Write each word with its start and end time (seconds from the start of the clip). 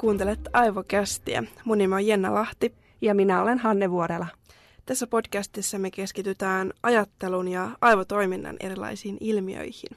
Kuuntelet 0.00 0.40
Aivokästiä. 0.52 1.42
Mun 1.64 1.78
nimi 1.78 1.94
on 1.94 2.06
Jenna 2.06 2.34
Lahti. 2.34 2.74
Ja 3.00 3.14
minä 3.14 3.42
olen 3.42 3.58
Hanne 3.58 3.90
Vuorela. 3.90 4.26
Tässä 4.86 5.06
podcastissa 5.06 5.78
me 5.78 5.90
keskitytään 5.90 6.72
ajattelun 6.82 7.48
ja 7.48 7.70
aivotoiminnan 7.80 8.56
erilaisiin 8.60 9.16
ilmiöihin. 9.20 9.96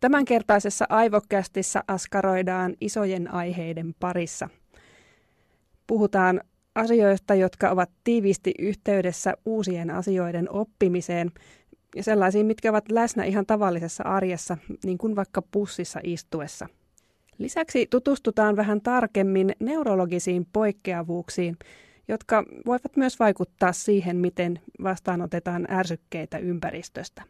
Tämänkertaisessa 0.00 0.86
Aivokästissä 0.88 1.84
askaroidaan 1.88 2.74
isojen 2.80 3.34
aiheiden 3.34 3.94
parissa. 4.00 4.48
Puhutaan 5.86 6.40
asioista, 6.74 7.34
jotka 7.34 7.70
ovat 7.70 7.90
tiiviisti 8.04 8.54
yhteydessä 8.58 9.34
uusien 9.44 9.90
asioiden 9.90 10.50
oppimiseen 10.50 11.32
ja 11.96 12.02
sellaisiin, 12.02 12.46
mitkä 12.46 12.70
ovat 12.70 12.90
läsnä 12.90 13.24
ihan 13.24 13.46
tavallisessa 13.46 14.04
arjessa, 14.04 14.56
niin 14.84 14.98
kuin 14.98 15.16
vaikka 15.16 15.42
pussissa 15.42 16.00
istuessa– 16.02 16.68
Lisäksi 17.38 17.86
tutustutaan 17.86 18.56
vähän 18.56 18.80
tarkemmin 18.80 19.52
neurologisiin 19.60 20.46
poikkeavuuksiin, 20.52 21.56
jotka 22.08 22.44
voivat 22.66 22.96
myös 22.96 23.18
vaikuttaa 23.18 23.72
siihen, 23.72 24.16
miten 24.16 24.60
vastaanotetaan 24.82 25.66
ärsykkeitä 25.70 26.38
ympäristöstä. 26.38 27.22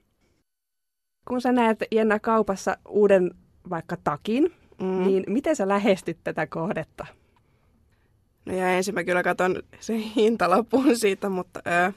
Kun 1.29 1.41
sä 1.41 1.53
näet 1.53 1.79
Jenna 1.91 2.19
kaupassa 2.19 2.77
uuden 2.89 3.31
vaikka 3.71 3.97
takin, 4.05 4.53
mm. 4.81 5.07
niin 5.07 5.25
miten 5.29 5.57
sä 5.57 5.69
lähestyt 5.69 6.19
tätä 6.25 6.47
kohdetta? 6.47 7.07
No 8.47 8.55
ja 8.55 8.71
ensin 8.71 8.95
mä 8.95 9.05
kyllä 9.05 9.23
katson 9.23 9.63
sen 9.81 9.99
hintalapun 9.99 10.97
siitä, 10.99 11.29
mutta... 11.29 11.61
Öö. 11.67 11.93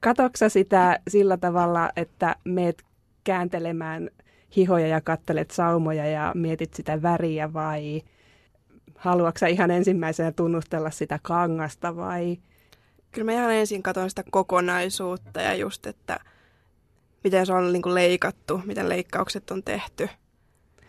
Katoksa 0.00 0.48
sitä 0.48 1.00
sillä 1.08 1.36
tavalla, 1.36 1.90
että 1.96 2.36
meet 2.44 2.82
kääntelemään 3.24 4.10
hihoja 4.56 4.86
ja 4.86 5.00
kattelet 5.00 5.50
saumoja 5.50 6.06
ja 6.06 6.32
mietit 6.34 6.74
sitä 6.74 7.02
väriä 7.02 7.52
vai 7.52 8.02
haluatko 8.96 9.46
ihan 9.46 9.70
ensimmäisenä 9.70 10.32
tunnustella 10.32 10.90
sitä 10.90 11.18
kangasta 11.22 11.96
vai? 11.96 12.38
Kyllä 13.12 13.24
mä 13.24 13.32
ihan 13.32 13.54
ensin 13.54 13.82
katson 13.82 14.10
sitä 14.10 14.24
kokonaisuutta 14.30 15.40
ja 15.40 15.54
just, 15.54 15.86
että 15.86 16.20
miten 17.24 17.46
se 17.46 17.52
on 17.52 17.72
niin 17.72 17.82
kuin 17.82 17.94
leikattu, 17.94 18.60
miten 18.64 18.88
leikkaukset 18.88 19.50
on 19.50 19.62
tehty, 19.62 20.08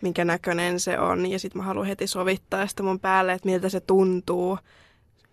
minkä 0.00 0.24
näköinen 0.24 0.80
se 0.80 0.98
on. 0.98 1.26
Ja 1.26 1.38
sitten 1.38 1.62
mä 1.62 1.66
haluan 1.66 1.86
heti 1.86 2.06
sovittaa 2.06 2.66
sitä 2.66 2.82
mun 2.82 3.00
päälle, 3.00 3.32
että 3.32 3.48
miltä 3.48 3.68
se 3.68 3.80
tuntuu. 3.80 4.58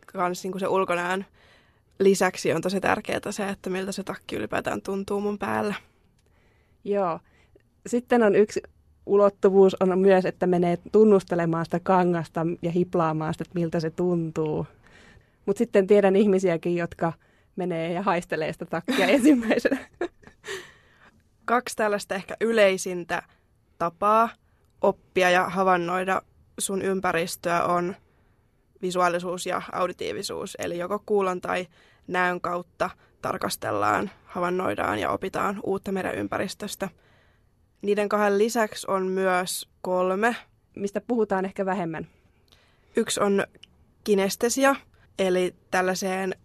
Kans 0.05 0.43
niin 0.43 0.52
kuin 0.52 0.59
se 0.59 0.67
ulkonäön 0.67 1.25
lisäksi 1.99 2.53
on 2.53 2.61
tosi 2.61 2.81
tärkeää 2.81 3.31
se, 3.31 3.49
että 3.49 3.69
miltä 3.69 3.91
se 3.91 4.03
takki 4.03 4.35
ylipäätään 4.35 4.81
tuntuu 4.81 5.21
mun 5.21 5.37
päällä. 5.37 5.75
Joo, 6.83 7.19
sitten 7.87 8.23
on 8.23 8.35
yksi 8.35 8.61
ulottuvuus 9.05 9.75
on 9.79 9.99
myös, 9.99 10.25
että 10.25 10.47
menee 10.47 10.77
tunnustelemaan 10.91 11.65
sitä 11.65 11.79
kangasta 11.83 12.45
ja 12.61 12.71
hiplaamaan 12.71 13.33
sitä, 13.33 13.43
että 13.47 13.59
miltä 13.59 13.79
se 13.79 13.89
tuntuu. 13.89 14.67
Mutta 15.45 15.57
sitten 15.57 15.87
tiedän 15.87 16.15
ihmisiäkin, 16.15 16.75
jotka 16.75 17.13
menee 17.55 17.93
ja 17.93 18.02
haistelee 18.02 18.53
sitä 18.53 18.65
takkia 18.65 19.05
ensimmäisenä. 19.17 19.77
Kaksi 21.45 21.75
tällaista 21.75 22.15
ehkä 22.15 22.35
yleisintä 22.41 23.23
tapaa 23.77 24.29
oppia 24.81 25.29
ja 25.29 25.49
havainnoida 25.49 26.21
sun 26.59 26.81
ympäristöä 26.81 27.63
on 27.63 27.95
visuaalisuus 28.81 29.45
ja 29.45 29.61
auditiivisuus. 29.71 30.57
Eli 30.59 30.77
joko 30.77 31.03
kuulon 31.05 31.41
tai 31.41 31.67
näön 32.07 32.41
kautta 32.41 32.89
tarkastellaan, 33.21 34.11
havainnoidaan 34.25 34.99
ja 34.99 35.09
opitaan 35.09 35.59
uutta 35.64 35.91
meidän 35.91 36.15
ympäristöstä– 36.15 36.89
niiden 37.81 38.09
kahden 38.09 38.37
lisäksi 38.37 38.87
on 38.89 39.08
myös 39.08 39.69
kolme. 39.81 40.36
Mistä 40.75 41.02
puhutaan 41.02 41.45
ehkä 41.45 41.65
vähemmän? 41.65 42.08
Yksi 42.95 43.19
on 43.19 43.43
kinestesia, 44.03 44.75
eli 45.19 45.55
tällaiseen 45.71 46.36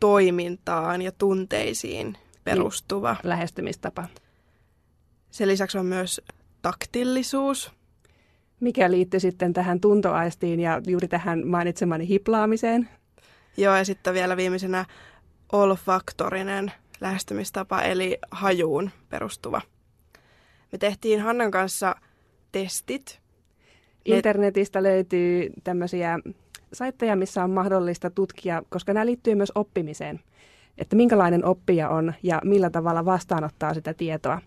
toimintaan 0.00 1.02
ja 1.02 1.12
tunteisiin 1.12 2.16
perustuva 2.44 3.12
niin, 3.12 3.20
lähestymistapa. 3.28 4.08
Sen 5.30 5.48
lisäksi 5.48 5.78
on 5.78 5.86
myös 5.86 6.20
taktillisuus. 6.62 7.72
Mikä 8.60 8.90
liittyy 8.90 9.20
sitten 9.20 9.52
tähän 9.52 9.80
tuntoaistiin 9.80 10.60
ja 10.60 10.80
juuri 10.86 11.08
tähän 11.08 11.46
mainitsemani 11.46 12.08
hiplaamiseen? 12.08 12.88
Joo, 13.56 13.76
ja 13.76 13.84
sitten 13.84 14.14
vielä 14.14 14.36
viimeisenä 14.36 14.84
olfaktorinen 15.52 16.72
lähestymistapa, 17.00 17.82
eli 17.82 18.18
hajuun 18.30 18.90
perustuva. 19.08 19.60
Me 20.72 20.78
tehtiin 20.78 21.20
Hannan 21.20 21.50
kanssa 21.50 21.96
testit. 22.52 23.20
Internetistä 24.04 24.82
löytyy 24.82 25.50
tämmöisiä 25.64 26.18
saitteja, 26.72 27.16
missä 27.16 27.44
on 27.44 27.50
mahdollista 27.50 28.10
tutkia, 28.10 28.62
koska 28.68 28.92
nämä 28.92 29.06
liittyy 29.06 29.34
myös 29.34 29.52
oppimiseen, 29.54 30.20
että 30.78 30.96
minkälainen 30.96 31.44
oppija 31.44 31.88
on 31.88 32.14
ja 32.22 32.40
millä 32.44 32.70
tavalla 32.70 33.04
vastaanottaa 33.04 33.74
sitä 33.74 33.94
tietoa. 33.94 34.40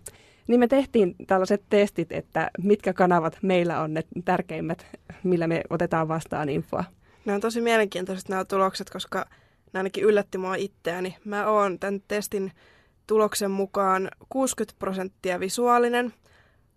Niin 0.48 0.60
me 0.60 0.68
tehtiin 0.68 1.14
tällaiset 1.26 1.62
testit, 1.68 2.12
että 2.12 2.50
mitkä 2.62 2.92
kanavat 2.92 3.38
meillä 3.42 3.80
on 3.80 3.94
ne 3.94 4.04
tärkeimmät, 4.24 4.86
millä 5.22 5.46
me 5.46 5.62
otetaan 5.70 6.08
vastaan 6.08 6.48
infoa. 6.48 6.84
Ne 7.24 7.34
on 7.34 7.40
tosi 7.40 7.60
mielenkiintoiset 7.60 8.28
nämä 8.28 8.44
tulokset, 8.44 8.90
koska 8.90 9.26
ne 9.72 9.80
ainakin 9.80 10.04
yllätti 10.04 10.38
mua 10.38 10.54
itseäni. 10.54 11.16
Mä 11.24 11.46
oon 11.46 11.78
tämän 11.78 12.02
testin 12.08 12.52
tuloksen 13.06 13.50
mukaan 13.50 14.08
60 14.28 14.78
prosenttia 14.78 15.40
visuaalinen, 15.40 16.14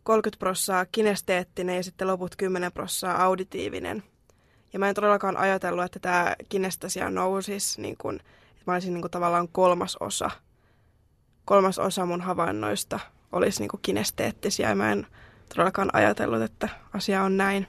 30 0.04 0.40
prosenttia 0.40 0.86
kinesteettinen 0.92 1.76
ja 1.76 1.84
sitten 1.84 2.08
loput 2.08 2.36
10 2.36 2.72
prosenttia 2.72 3.24
auditiivinen. 3.24 4.04
Ja 4.74 4.80
mä 4.80 4.90
en 4.90 4.96
todellakaan 4.96 5.38
ajatellut, 5.38 5.86
että 5.86 6.00
tämä 6.00 6.36
kinestasia 6.50 7.10
nousisi, 7.10 7.82
niin 7.82 7.96
kun, 7.98 8.16
että 8.16 8.64
mä 8.68 8.74
olisin 8.74 8.94
niin 8.94 9.02
kun, 9.02 9.12
tavallaan 9.12 9.48
kolmas 9.48 9.98
osa. 10.00 10.32
Kolmas 11.46 11.80
osa 11.80 12.06
mun 12.06 12.22
havainnoista 12.22 13.00
olisi 13.32 13.60
niin 13.60 13.82
kinesteettisiä 13.82 14.70
ja 14.70 14.76
mä 14.76 14.92
en 14.92 15.08
todellakaan 15.50 15.90
ajatellut, 15.94 16.42
että 16.42 16.70
asia 16.94 17.24
on 17.24 17.38
näin. 17.38 17.68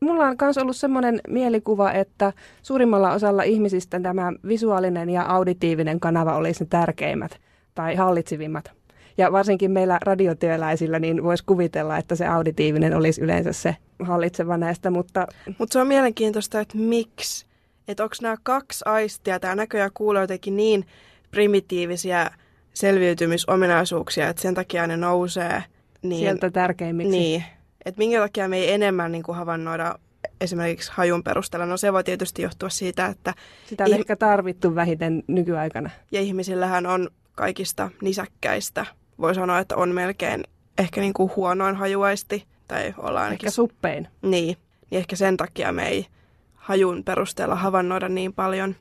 Mulla 0.00 0.24
on 0.24 0.36
myös 0.40 0.58
ollut 0.58 0.76
semmoinen 0.76 1.20
mielikuva, 1.28 1.92
että 1.92 2.32
suurimmalla 2.62 3.12
osalla 3.12 3.42
ihmisistä 3.42 4.00
tämä 4.00 4.32
visuaalinen 4.48 5.10
ja 5.10 5.22
auditiivinen 5.22 6.00
kanava 6.00 6.36
olisi 6.36 6.64
ne 6.64 6.66
tärkeimmät 6.70 7.40
tai 7.74 7.94
hallitsivimmat. 7.94 8.72
Ja 9.18 9.32
varsinkin 9.32 9.70
meillä 9.70 9.98
radiotyöläisillä 10.02 10.98
niin 10.98 11.22
voisi 11.22 11.44
kuvitella, 11.44 11.98
että 11.98 12.14
se 12.14 12.26
auditiivinen 12.26 12.96
olisi 12.96 13.20
yleensä 13.20 13.52
se 13.52 13.76
hallitseva 14.02 14.56
näistä, 14.56 14.90
mutta... 14.90 15.26
Mutta 15.58 15.72
se 15.72 15.78
on 15.78 15.86
mielenkiintoista, 15.86 16.60
että 16.60 16.78
miksi? 16.78 17.46
Että 17.88 18.02
onko 18.02 18.14
nämä 18.22 18.36
kaksi 18.42 18.84
aistia, 18.86 19.40
tämä 19.40 19.54
näkö 19.54 19.78
ja 19.78 19.90
kuulo 19.94 20.20
jotenkin 20.20 20.56
niin 20.56 20.86
primitiivisiä 21.30 22.30
selviytymisominaisuuksia, 22.74 24.28
että 24.28 24.42
sen 24.42 24.54
takia 24.54 24.86
ne 24.86 24.96
nousee. 24.96 25.64
Niin, 26.02 26.20
Sieltä 26.20 26.50
tärkeimmiksi. 26.50 27.10
Niin. 27.10 27.44
Että 27.84 27.98
minkä 27.98 28.20
takia 28.20 28.48
me 28.48 28.56
ei 28.56 28.72
enemmän 28.72 29.12
niin 29.12 29.22
kuin 29.22 29.36
havainnoida 29.36 29.98
esimerkiksi 30.40 30.92
hajun 30.94 31.22
perusteella. 31.22 31.66
No 31.66 31.76
se 31.76 31.92
voi 31.92 32.04
tietysti 32.04 32.42
johtua 32.42 32.68
siitä, 32.68 33.06
että... 33.06 33.34
Sitä 33.66 33.84
on 33.84 33.90
ih- 33.90 33.94
ehkä 33.94 34.16
tarvittu 34.16 34.74
vähiten 34.74 35.22
nykyaikana. 35.26 35.90
Ja 36.12 36.20
ihmisillähän 36.20 36.86
on 36.86 37.08
kaikista 37.34 37.90
nisäkkäistä. 38.02 38.86
Voi 39.18 39.34
sanoa, 39.34 39.58
että 39.58 39.76
on 39.76 39.88
melkein 39.88 40.44
ehkä 40.78 41.00
niin 41.00 41.12
kuin 41.12 41.32
huonoin 41.36 41.76
hajuaisti. 41.76 42.44
Tai 42.68 42.94
ollaan 42.98 43.32
ehkä 43.32 43.50
suppein. 43.50 44.08
Niin. 44.22 44.30
niin. 44.30 44.56
Ehkä 44.92 45.16
sen 45.16 45.36
takia 45.36 45.72
me 45.72 45.88
ei 45.88 46.06
hajun 46.54 47.04
perusteella 47.04 47.54
havainnoida 47.54 48.08
niin 48.08 48.32
paljon. 48.32 48.76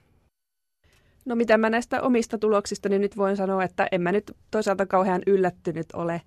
No 1.25 1.35
mitä 1.35 1.57
mä 1.57 1.69
näistä 1.69 2.01
omista 2.01 2.37
tuloksista, 2.37 2.89
niin 2.89 3.01
nyt 3.01 3.17
voin 3.17 3.37
sanoa, 3.37 3.63
että 3.63 3.87
en 3.91 4.01
mä 4.01 4.11
nyt 4.11 4.37
toisaalta 4.51 4.85
kauhean 4.85 5.21
yllättynyt 5.27 5.87
ole. 5.93 6.21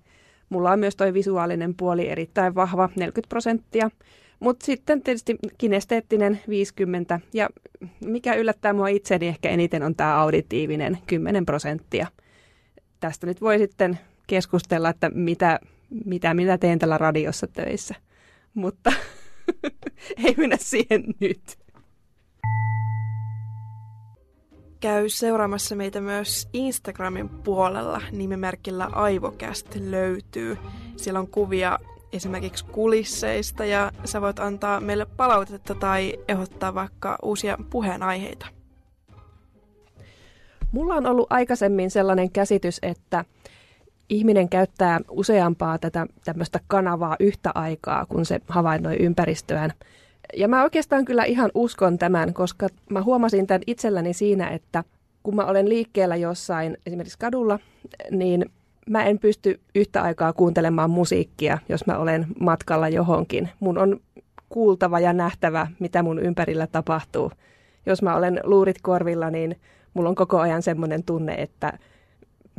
Mulla 0.49 0.71
on 0.71 0.79
myös 0.79 0.95
toi 0.95 1.13
visuaalinen 1.13 1.75
puoli 1.75 2.09
erittäin 2.09 2.55
vahva, 2.55 2.89
40 2.95 3.29
prosenttia. 3.29 3.89
Mutta 4.39 4.65
sitten 4.65 5.01
tietysti 5.01 5.35
kinesteettinen 5.57 6.39
50 6.49 7.19
ja 7.33 7.49
mikä 8.05 8.33
yllättää 8.33 8.73
mua 8.73 8.87
itseni 8.87 9.27
ehkä 9.27 9.49
eniten 9.49 9.83
on 9.83 9.95
tämä 9.95 10.21
auditiivinen 10.21 10.97
10 11.07 11.45
prosenttia. 11.45 12.07
Tästä 12.99 13.27
nyt 13.27 13.41
voi 13.41 13.57
sitten 13.57 13.99
keskustella, 14.27 14.89
että 14.89 15.09
mitä, 15.13 15.59
mitä 16.05 16.33
minä 16.33 16.57
teen 16.57 16.79
tällä 16.79 16.97
radiossa 16.97 17.47
töissä, 17.47 17.95
mutta 18.53 18.93
ei 20.25 20.33
mennä 20.37 20.57
siihen 20.59 21.03
nyt. 21.19 21.57
Käy 24.79 25.09
seuraamassa 25.09 25.75
meitä 25.75 26.01
myös 26.01 26.49
Instagramin 26.53 27.29
puolella 27.29 28.01
nimimerkillä 28.11 28.85
Aivokäst 28.85 29.75
löytyy. 29.75 30.57
Siellä 30.95 31.19
on 31.19 31.27
kuvia 31.27 31.79
esimerkiksi 32.13 32.65
kulisseista 32.65 33.65
ja 33.65 33.91
sä 34.05 34.21
voit 34.21 34.39
antaa 34.39 34.79
meille 34.79 35.05
palautetta 35.05 35.75
tai 35.75 36.13
ehdottaa 36.27 36.75
vaikka 36.75 37.17
uusia 37.23 37.57
puheenaiheita. 37.69 38.45
Mulla 40.71 40.93
on 40.93 41.05
ollut 41.05 41.27
aikaisemmin 41.31 41.91
sellainen 41.91 42.31
käsitys, 42.31 42.79
että 42.81 43.25
ihminen 44.09 44.49
käyttää 44.49 44.99
useampaa 45.09 45.77
tätä 45.77 46.05
tämmöistä 46.25 46.59
kanavaa 46.67 47.15
yhtä 47.19 47.51
aikaa, 47.55 48.05
kun 48.05 48.25
se 48.25 48.39
havainnoi 48.47 48.95
ympäristöään. 48.95 49.73
Ja 50.33 50.47
mä 50.47 50.63
oikeastaan 50.63 51.05
kyllä 51.05 51.23
ihan 51.23 51.51
uskon 51.53 51.97
tämän, 51.97 52.33
koska 52.33 52.67
mä 52.89 53.03
huomasin 53.03 53.47
tämän 53.47 53.61
itselläni 53.67 54.13
siinä, 54.13 54.49
että 54.49 54.83
kun 55.23 55.35
mä 55.35 55.45
olen 55.45 55.69
liikkeellä 55.69 56.15
jossain 56.15 56.77
esimerkiksi 56.85 57.19
kadulla, 57.19 57.59
niin 58.11 58.45
mä 58.89 59.03
en 59.03 59.19
pysty 59.19 59.59
yhtä 59.75 60.01
aikaa 60.01 60.33
kuuntelemaan 60.33 60.89
musiikkia, 60.89 61.57
jos 61.69 61.85
mä 61.85 61.97
olen 61.97 62.27
matkalla 62.39 62.89
johonkin. 62.89 63.49
Mun 63.59 63.77
on 63.77 63.99
kuultava 64.49 64.99
ja 64.99 65.13
nähtävä, 65.13 65.67
mitä 65.79 66.03
mun 66.03 66.19
ympärillä 66.19 66.67
tapahtuu. 66.67 67.31
Jos 67.85 68.01
mä 68.01 68.15
olen 68.15 68.39
luurit 68.43 68.81
korvilla, 68.81 69.29
niin 69.29 69.59
mulla 69.93 70.09
on 70.09 70.15
koko 70.15 70.39
ajan 70.39 70.61
semmoinen 70.61 71.03
tunne, 71.03 71.33
että 71.33 71.73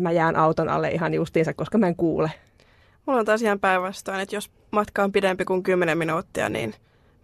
mä 0.01 0.13
jään 0.13 0.37
auton 0.37 0.69
alle 0.69 0.91
ihan 0.91 1.15
justiinsa, 1.15 1.55
koska 1.55 1.79
mä 1.79 1.87
en 1.87 1.97
kuule. 1.97 2.31
Mulla 3.07 3.21
on 3.21 3.27
taas 3.27 3.43
ihan 3.43 3.61
päinvastoin, 3.61 4.21
että 4.21 4.37
jos 4.37 4.51
matka 4.71 5.05
on 5.05 5.13
pidempi 5.13 5.45
kuin 5.45 5.63
10 5.63 5.99
minuuttia, 5.99 6.49
niin 6.49 6.75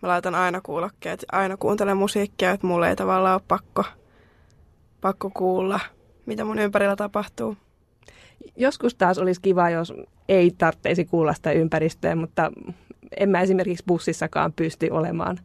mä 0.02 0.08
laitan 0.08 0.34
aina 0.34 0.60
kuulokkeet, 0.60 1.24
aina 1.32 1.56
kuuntelen 1.56 1.96
musiikkia, 1.96 2.50
että 2.50 2.66
mulle 2.66 2.88
ei 2.88 2.96
tavallaan 2.96 3.34
ole 3.34 3.42
pakko, 3.48 3.84
pakko 5.00 5.30
kuulla, 5.30 5.80
mitä 6.26 6.44
mun 6.44 6.58
ympärillä 6.58 6.96
tapahtuu. 6.96 7.56
Joskus 8.56 8.94
taas 8.94 9.18
olisi 9.18 9.40
kiva, 9.40 9.70
jos 9.70 9.92
ei 10.28 10.50
tarvitsisi 10.58 11.04
kuulla 11.04 11.34
sitä 11.34 11.52
ympäristöä, 11.52 12.14
mutta 12.14 12.52
en 13.16 13.28
mä 13.28 13.40
esimerkiksi 13.40 13.84
bussissakaan 13.86 14.52
pysty 14.52 14.88
olemaan 14.90 15.40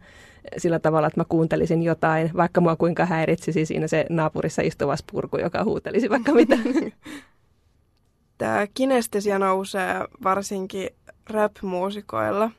sillä 0.57 0.79
tavalla, 0.79 1.07
että 1.07 1.19
mä 1.19 1.25
kuuntelisin 1.29 1.83
jotain, 1.83 2.31
vaikka 2.37 2.61
mua 2.61 2.75
kuinka 2.75 3.05
häiritsisi 3.05 3.65
siinä 3.65 3.87
se 3.87 4.05
naapurissa 4.09 4.61
istuva 4.61 4.95
spurku, 4.95 5.37
joka 5.37 5.63
huutelisi 5.63 6.09
vaikka 6.09 6.31
mitä. 6.31 6.57
Tämä 8.37 8.67
kinestesia 8.73 9.39
nousee 9.39 10.05
varsinkin 10.23 10.89
rap-muusikoilla. 11.29 12.51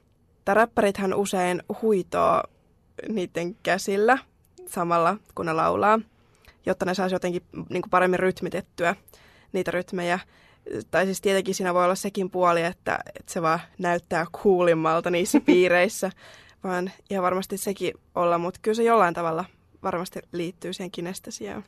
Tämä 0.51 0.55
räppärithän 0.55 1.15
usein 1.15 1.63
huitoo 1.83 2.43
niiden 3.09 3.57
käsillä 3.63 4.19
samalla, 4.67 5.17
kun 5.35 5.47
ne 5.47 5.53
laulaa, 5.53 6.01
jotta 6.67 6.85
ne 6.85 6.95
saisi 6.95 7.15
jotenkin 7.15 7.43
niin 7.55 7.83
kuin 7.83 7.91
paremmin 7.91 8.19
rytmitettyä 8.19 8.97
niitä 9.53 9.71
rytmejä. 9.71 10.19
Tai 10.91 11.05
siis 11.05 11.21
tietenkin 11.21 11.55
siinä 11.55 11.75
voi 11.75 11.85
olla 11.85 11.95
sekin 11.95 12.31
puoli, 12.31 12.63
että, 12.63 12.99
että 13.07 13.33
se 13.33 13.43
vaan 13.43 13.61
näyttää 13.79 14.27
kuulimmalta 14.43 15.11
niissä 15.11 15.41
piireissä, 15.47 16.11
vaan 16.65 16.91
ihan 17.11 17.25
varmasti 17.25 17.57
sekin 17.57 17.95
olla, 18.15 18.39
mutta 18.39 18.61
kyllä 18.63 18.77
se 18.77 18.83
jollain 18.83 19.15
tavalla 19.15 19.45
varmasti 19.83 20.21
liittyy 20.33 20.73
siihen 20.73 20.91
kinestesiaan. 20.91 21.65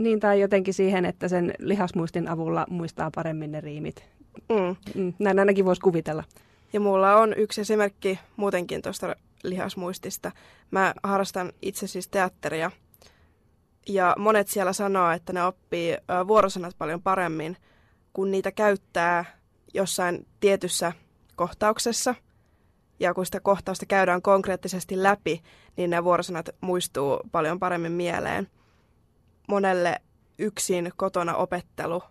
Niin, 0.00 0.20
tai 0.20 0.40
jotenkin 0.40 0.74
siihen, 0.74 1.04
että 1.04 1.28
sen 1.28 1.54
lihasmuistin 1.58 2.28
avulla 2.28 2.66
muistaa 2.70 3.10
paremmin 3.14 3.52
ne 3.52 3.60
riimit. 3.60 4.04
Mm. 4.48 4.76
mm 5.02 5.12
näin 5.18 5.38
ainakin 5.38 5.64
voisi 5.64 5.80
kuvitella. 5.80 6.24
Ja 6.72 6.80
mulla 6.80 7.16
on 7.16 7.34
yksi 7.36 7.60
esimerkki 7.60 8.18
muutenkin 8.36 8.82
tuosta 8.82 9.16
lihasmuistista. 9.42 10.32
Mä 10.70 10.94
harrastan 11.02 11.52
itse 11.62 11.86
siis 11.86 12.08
teatteria. 12.08 12.70
Ja 13.88 14.14
monet 14.18 14.48
siellä 14.48 14.72
sanoo, 14.72 15.10
että 15.10 15.32
ne 15.32 15.44
oppii 15.44 15.96
vuorosanat 16.28 16.74
paljon 16.78 17.02
paremmin, 17.02 17.56
kun 18.12 18.30
niitä 18.30 18.52
käyttää 18.52 19.24
jossain 19.74 20.26
tietyssä 20.40 20.92
kohtauksessa– 21.36 22.14
ja 23.02 23.14
kun 23.14 23.26
sitä 23.26 23.40
kohtausta 23.40 23.86
käydään 23.86 24.22
konkreettisesti 24.22 25.02
läpi, 25.02 25.42
niin 25.76 25.90
nämä 25.90 26.04
vuorosanat 26.04 26.48
muistuu 26.60 27.20
paljon 27.32 27.58
paremmin 27.58 27.92
mieleen. 27.92 28.48
Monelle 29.48 30.00
yksin 30.38 30.92
kotona 30.96 31.34
opettelu 31.34 32.02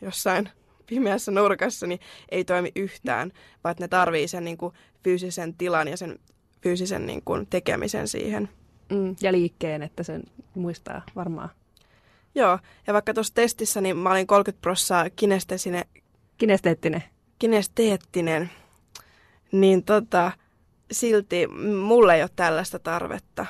jossain 0.00 0.50
pimeässä 0.88 1.32
nurkassa 1.32 1.86
niin 1.86 2.00
ei 2.28 2.44
toimi 2.44 2.72
yhtään, 2.76 3.32
vaan 3.64 3.74
ne 3.80 3.88
tarvii 3.88 4.28
sen 4.28 4.44
niin 4.44 4.56
kuin, 4.56 4.74
fyysisen 5.04 5.54
tilan 5.54 5.88
ja 5.88 5.96
sen 5.96 6.18
fyysisen 6.62 7.06
niin 7.06 7.22
kuin, 7.24 7.46
tekemisen 7.46 8.08
siihen. 8.08 8.48
Mm, 8.92 9.16
ja 9.20 9.32
liikkeen, 9.32 9.82
että 9.82 10.02
sen 10.02 10.22
muistaa 10.54 11.02
varmaan. 11.16 11.48
Joo, 12.34 12.58
ja 12.86 12.92
vaikka 12.92 13.14
tuossa 13.14 13.34
testissä 13.34 13.80
niin 13.80 13.96
mä 13.96 14.10
olin 14.10 14.26
30 14.26 14.62
prossaa 14.62 15.10
kinestesine... 15.10 15.84
Kinesteettinen. 16.38 17.04
Kinesteettinen 17.38 18.50
niin 19.52 19.84
tota, 19.84 20.32
silti 20.92 21.46
mulle 21.82 22.14
ei 22.14 22.22
ole 22.22 22.30
tällaista 22.36 22.78
tarvetta. 22.78 23.46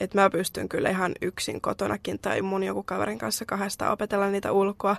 Että 0.00 0.20
mä 0.20 0.30
pystyn 0.30 0.68
kyllä 0.68 0.90
ihan 0.90 1.12
yksin 1.22 1.60
kotonakin 1.60 2.18
tai 2.18 2.42
mun 2.42 2.62
joku 2.62 2.82
kaverin 2.82 3.18
kanssa 3.18 3.44
kahdesta 3.44 3.90
opetella 3.90 4.28
niitä 4.28 4.52
ulkoa. 4.52 4.96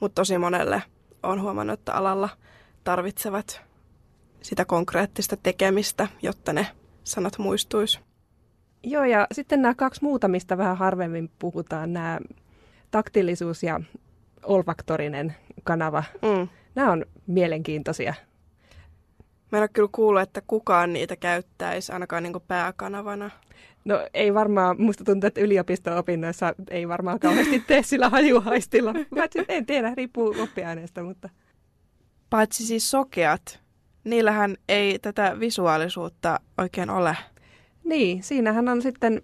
Mutta 0.00 0.14
tosi 0.14 0.38
monelle 0.38 0.82
on 1.22 1.42
huomannut, 1.42 1.80
että 1.80 1.92
alalla 1.94 2.28
tarvitsevat 2.84 3.60
sitä 4.42 4.64
konkreettista 4.64 5.36
tekemistä, 5.36 6.08
jotta 6.22 6.52
ne 6.52 6.66
sanat 7.04 7.38
muistuisi. 7.38 8.00
Joo, 8.82 9.04
ja 9.04 9.26
sitten 9.32 9.62
nämä 9.62 9.74
kaksi 9.74 10.02
muuta, 10.02 10.28
mistä 10.28 10.58
vähän 10.58 10.76
harvemmin 10.76 11.30
puhutaan, 11.38 11.92
nämä 11.92 12.20
taktillisuus 12.90 13.62
ja 13.62 13.80
olfaktorinen 14.42 15.36
kanava. 15.64 16.04
Mm. 16.22 16.48
Nämä 16.74 16.92
on 16.92 17.06
mielenkiintoisia. 17.26 18.14
Mä 19.52 19.58
en 19.58 19.62
ole 19.62 19.68
kyllä 19.68 19.88
kuullut, 19.92 20.22
että 20.22 20.42
kukaan 20.46 20.92
niitä 20.92 21.16
käyttäisi 21.16 21.92
ainakaan 21.92 22.22
niin 22.22 22.32
pääkanavana. 22.48 23.30
No 23.84 24.06
ei 24.14 24.34
varmaan, 24.34 24.82
musta 24.82 25.04
tuntuu, 25.04 25.28
että 25.28 25.40
yliopisto-opinnoissa 25.40 26.54
ei 26.70 26.88
varmaan 26.88 27.20
kauheasti 27.20 27.60
tee 27.60 27.82
sillä 27.82 28.08
hajuhaistilla. 28.08 28.92
Mä 29.16 29.28
en 29.48 29.66
tiedä, 29.66 29.94
riippuu 29.94 30.34
oppiaineesta, 30.40 31.02
mutta... 31.02 31.28
Paitsi 32.30 32.66
siis 32.66 32.90
sokeat, 32.90 33.60
niillähän 34.04 34.56
ei 34.68 34.98
tätä 34.98 35.36
visuaalisuutta 35.40 36.40
oikein 36.58 36.90
ole. 36.90 37.16
Niin, 37.84 38.22
siinähän 38.22 38.68
on 38.68 38.82
sitten 38.82 39.22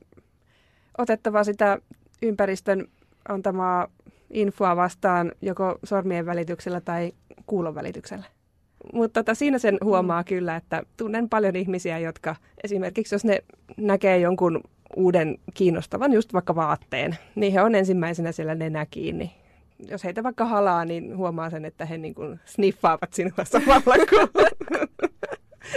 otettava 0.98 1.44
sitä 1.44 1.78
ympäristön 2.22 2.86
antamaa 3.28 3.88
infoa 4.30 4.76
vastaan 4.76 5.32
joko 5.40 5.78
sormien 5.84 6.26
välityksellä 6.26 6.80
tai 6.80 7.12
kuulon 7.46 7.74
välityksellä. 7.74 8.24
Mutta 8.93 9.25
tota, 9.25 9.34
siinä 9.34 9.58
sen 9.58 9.79
huomaa 9.84 10.25
kyllä, 10.25 10.56
että 10.56 10.82
tunnen 10.96 11.29
paljon 11.29 11.56
ihmisiä, 11.56 11.99
jotka 11.99 12.37
esimerkiksi 12.64 13.14
jos 13.14 13.25
ne 13.25 13.38
näkee 13.76 14.19
jonkun 14.19 14.61
uuden 14.96 15.38
kiinnostavan 15.55 16.12
just 16.12 16.32
vaikka 16.32 16.55
vaatteen, 16.55 17.17
niin 17.34 17.53
he 17.53 17.62
on 17.62 17.74
ensimmäisenä 17.74 18.32
siellä 18.32 18.55
nenä 18.55 18.86
kiinni. 18.86 19.32
Jos 19.89 20.05
heitä 20.05 20.22
vaikka 20.22 20.44
halaa, 20.44 20.84
niin 20.84 21.17
huomaa 21.17 21.51
sen, 21.51 21.65
että 21.65 21.86
he 21.86 21.98
niin 21.98 22.15
kuin 22.15 22.41
sniffaavat 22.44 23.12
sinua 23.12 23.44
samalla 23.44 23.94
kuin, 24.10 24.29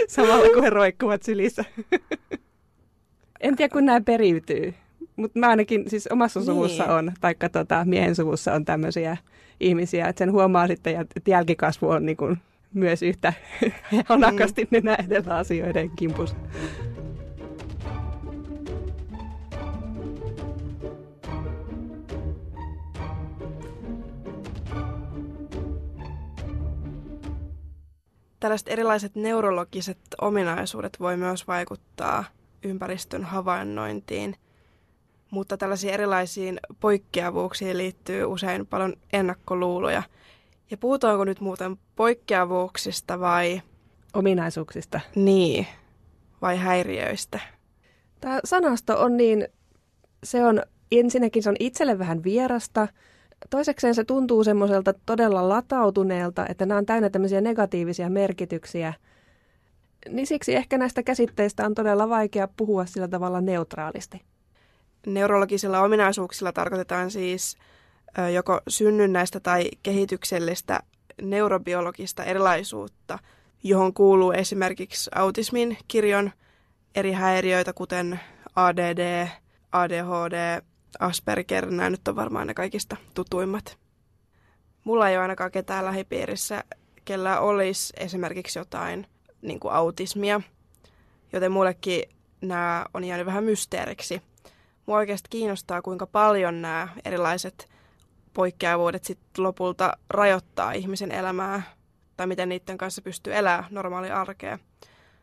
samalla 0.08 0.48
kun 0.54 0.62
he 0.62 0.70
roikkuvat 0.70 1.22
sylissä. 1.22 1.64
en 3.40 3.56
tiedä, 3.56 3.72
kun 3.72 3.84
nämä 3.84 4.00
periytyy. 4.00 4.74
Mutta 5.16 5.38
mä 5.38 5.48
ainakin 5.48 5.90
siis 5.90 6.06
omassa 6.06 6.44
suvussa 6.44 6.84
niin. 6.84 6.92
on, 6.92 7.12
taikka 7.20 7.48
tota, 7.48 7.84
miehen 7.84 8.14
suvussa 8.14 8.54
on 8.54 8.64
tämmöisiä 8.64 9.16
ihmisiä, 9.60 10.08
että 10.08 10.18
sen 10.18 10.32
huomaa 10.32 10.66
sitten, 10.66 11.00
että 11.00 11.30
jälkikasvu 11.30 11.88
on 11.88 12.06
niin 12.06 12.16
kuin 12.16 12.38
myös 12.76 13.02
yhtä 13.02 13.32
hanakasti 14.08 14.64
mm. 14.64 14.68
nenä 14.70 14.94
edellä 14.94 15.36
asioiden 15.36 15.90
kimpus. 15.90 16.36
Tällaiset 28.40 28.68
erilaiset 28.68 29.14
neurologiset 29.14 29.98
ominaisuudet 30.20 31.00
voi 31.00 31.16
myös 31.16 31.48
vaikuttaa 31.48 32.24
ympäristön 32.62 33.24
havainnointiin, 33.24 34.36
mutta 35.30 35.56
tällaisiin 35.56 35.94
erilaisiin 35.94 36.60
poikkeavuuksiin 36.80 37.78
liittyy 37.78 38.24
usein 38.24 38.66
paljon 38.66 38.94
ennakkoluuloja– 39.12 40.02
ja 40.70 40.76
puhutaanko 40.76 41.24
nyt 41.24 41.40
muuten 41.40 41.76
poikkeavuuksista 41.96 43.20
vai... 43.20 43.62
Ominaisuuksista. 44.14 45.00
Niin, 45.14 45.66
vai 46.42 46.56
häiriöistä? 46.56 47.40
Tämä 48.20 48.40
sanasto 48.44 49.02
on 49.02 49.16
niin, 49.16 49.48
se 50.24 50.44
on 50.44 50.62
ensinnäkin 50.92 51.42
se 51.42 51.50
on 51.50 51.56
itselle 51.60 51.98
vähän 51.98 52.24
vierasta. 52.24 52.88
Toisekseen 53.50 53.94
se 53.94 54.04
tuntuu 54.04 54.44
semmoiselta 54.44 54.94
todella 55.06 55.48
latautuneelta, 55.48 56.46
että 56.48 56.66
nämä 56.66 56.78
on 56.78 56.86
täynnä 56.86 57.10
tämmöisiä 57.10 57.40
negatiivisia 57.40 58.10
merkityksiä. 58.10 58.94
Niin 60.08 60.26
siksi 60.26 60.54
ehkä 60.54 60.78
näistä 60.78 61.02
käsitteistä 61.02 61.66
on 61.66 61.74
todella 61.74 62.08
vaikea 62.08 62.48
puhua 62.56 62.86
sillä 62.86 63.08
tavalla 63.08 63.40
neutraalisti. 63.40 64.22
Neurologisilla 65.06 65.80
ominaisuuksilla 65.80 66.52
tarkoitetaan 66.52 67.10
siis 67.10 67.56
joko 68.34 68.60
synnynnäistä 68.68 69.40
tai 69.40 69.70
kehityksellistä 69.82 70.80
neurobiologista 71.22 72.24
erilaisuutta, 72.24 73.18
johon 73.62 73.94
kuuluu 73.94 74.32
esimerkiksi 74.32 75.10
autismin 75.14 75.78
kirjon 75.88 76.30
eri 76.94 77.12
häiriöitä, 77.12 77.72
kuten 77.72 78.20
ADD, 78.56 79.28
ADHD, 79.72 80.62
Asperger, 80.98 81.70
nämä 81.70 81.90
nyt 81.90 82.08
on 82.08 82.16
varmaan 82.16 82.46
ne 82.46 82.54
kaikista 82.54 82.96
tutuimmat. 83.14 83.78
mulla 84.84 85.08
ei 85.08 85.16
ole 85.16 85.22
ainakaan 85.22 85.50
ketään 85.50 85.84
lähipiirissä, 85.84 86.64
kellä 87.04 87.40
olisi 87.40 87.92
esimerkiksi 87.96 88.58
jotain 88.58 89.06
niin 89.42 89.60
kuin 89.60 89.74
autismia, 89.74 90.40
joten 91.32 91.52
mullekin 91.52 92.02
nämä 92.40 92.86
on 92.94 93.04
jäänyt 93.04 93.26
vähän 93.26 93.44
mysteeriksi. 93.44 94.22
Mua 94.86 94.96
oikeasti 94.96 95.28
kiinnostaa, 95.30 95.82
kuinka 95.82 96.06
paljon 96.06 96.62
nämä 96.62 96.88
erilaiset 97.04 97.68
poikkeavuudet 98.36 99.04
sitten 99.04 99.44
lopulta 99.44 99.96
rajoittaa 100.10 100.72
ihmisen 100.72 101.12
elämää 101.12 101.62
tai 102.16 102.26
miten 102.26 102.48
niiden 102.48 102.78
kanssa 102.78 103.02
pystyy 103.02 103.34
elämään 103.34 103.64
normaalia 103.70 104.20
arkea. 104.20 104.58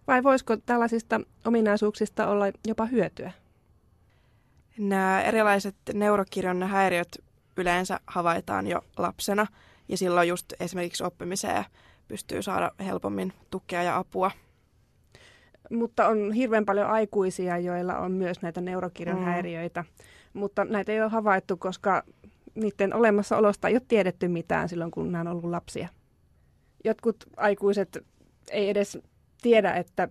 Vai 0.08 0.24
voisiko 0.24 0.58
tällaisista 0.58 1.22
ominaisuuksista 1.46 2.28
olla 2.28 2.46
jopa 2.68 2.86
hyötyä? 2.86 3.32
Nämä 4.78 5.22
erilaiset 5.22 5.76
neurokirjon 5.94 6.64
häiriöt 6.64 7.24
yleensä 7.58 8.00
havaitaan 8.08 8.68
jo 8.68 8.82
lapsena 8.98 9.48
ja 9.88 9.98
silloin 9.98 10.28
just 10.28 10.54
esimerkiksi 10.60 11.04
oppimiseen 11.04 11.66
pystyy 12.08 12.42
saada 12.42 12.72
helpommin 12.86 13.34
tukea 13.50 13.84
ja 13.84 13.98
apua. 13.98 14.32
Mutta 15.70 16.08
on 16.08 16.32
hirveän 16.32 16.66
paljon 16.66 16.88
aikuisia, 16.88 17.58
joilla 17.58 17.98
on 17.98 18.12
myös 18.12 18.42
näitä 18.42 18.62
neurokirjon 18.62 19.20
mm. 19.20 19.26
häiriöitä, 19.26 19.84
mutta 20.34 20.66
näitä 20.66 20.92
ei 20.92 21.02
ole 21.02 21.10
havaittu, 21.10 21.58
koska 21.58 22.04
niiden 22.56 22.94
olemassaolosta 22.94 23.68
ei 23.68 23.74
ole 23.74 23.82
tiedetty 23.88 24.28
mitään 24.28 24.70
silloin, 24.70 24.92
kun 24.92 25.12
nämä 25.12 25.22
on 25.22 25.28
ollut 25.28 25.50
lapsia. 25.52 25.88
Jotkut 26.84 27.16
aikuiset 27.38 28.06
ei 28.52 28.70
edes 28.70 28.98
tiedä, 29.42 29.74
että 29.74 30.08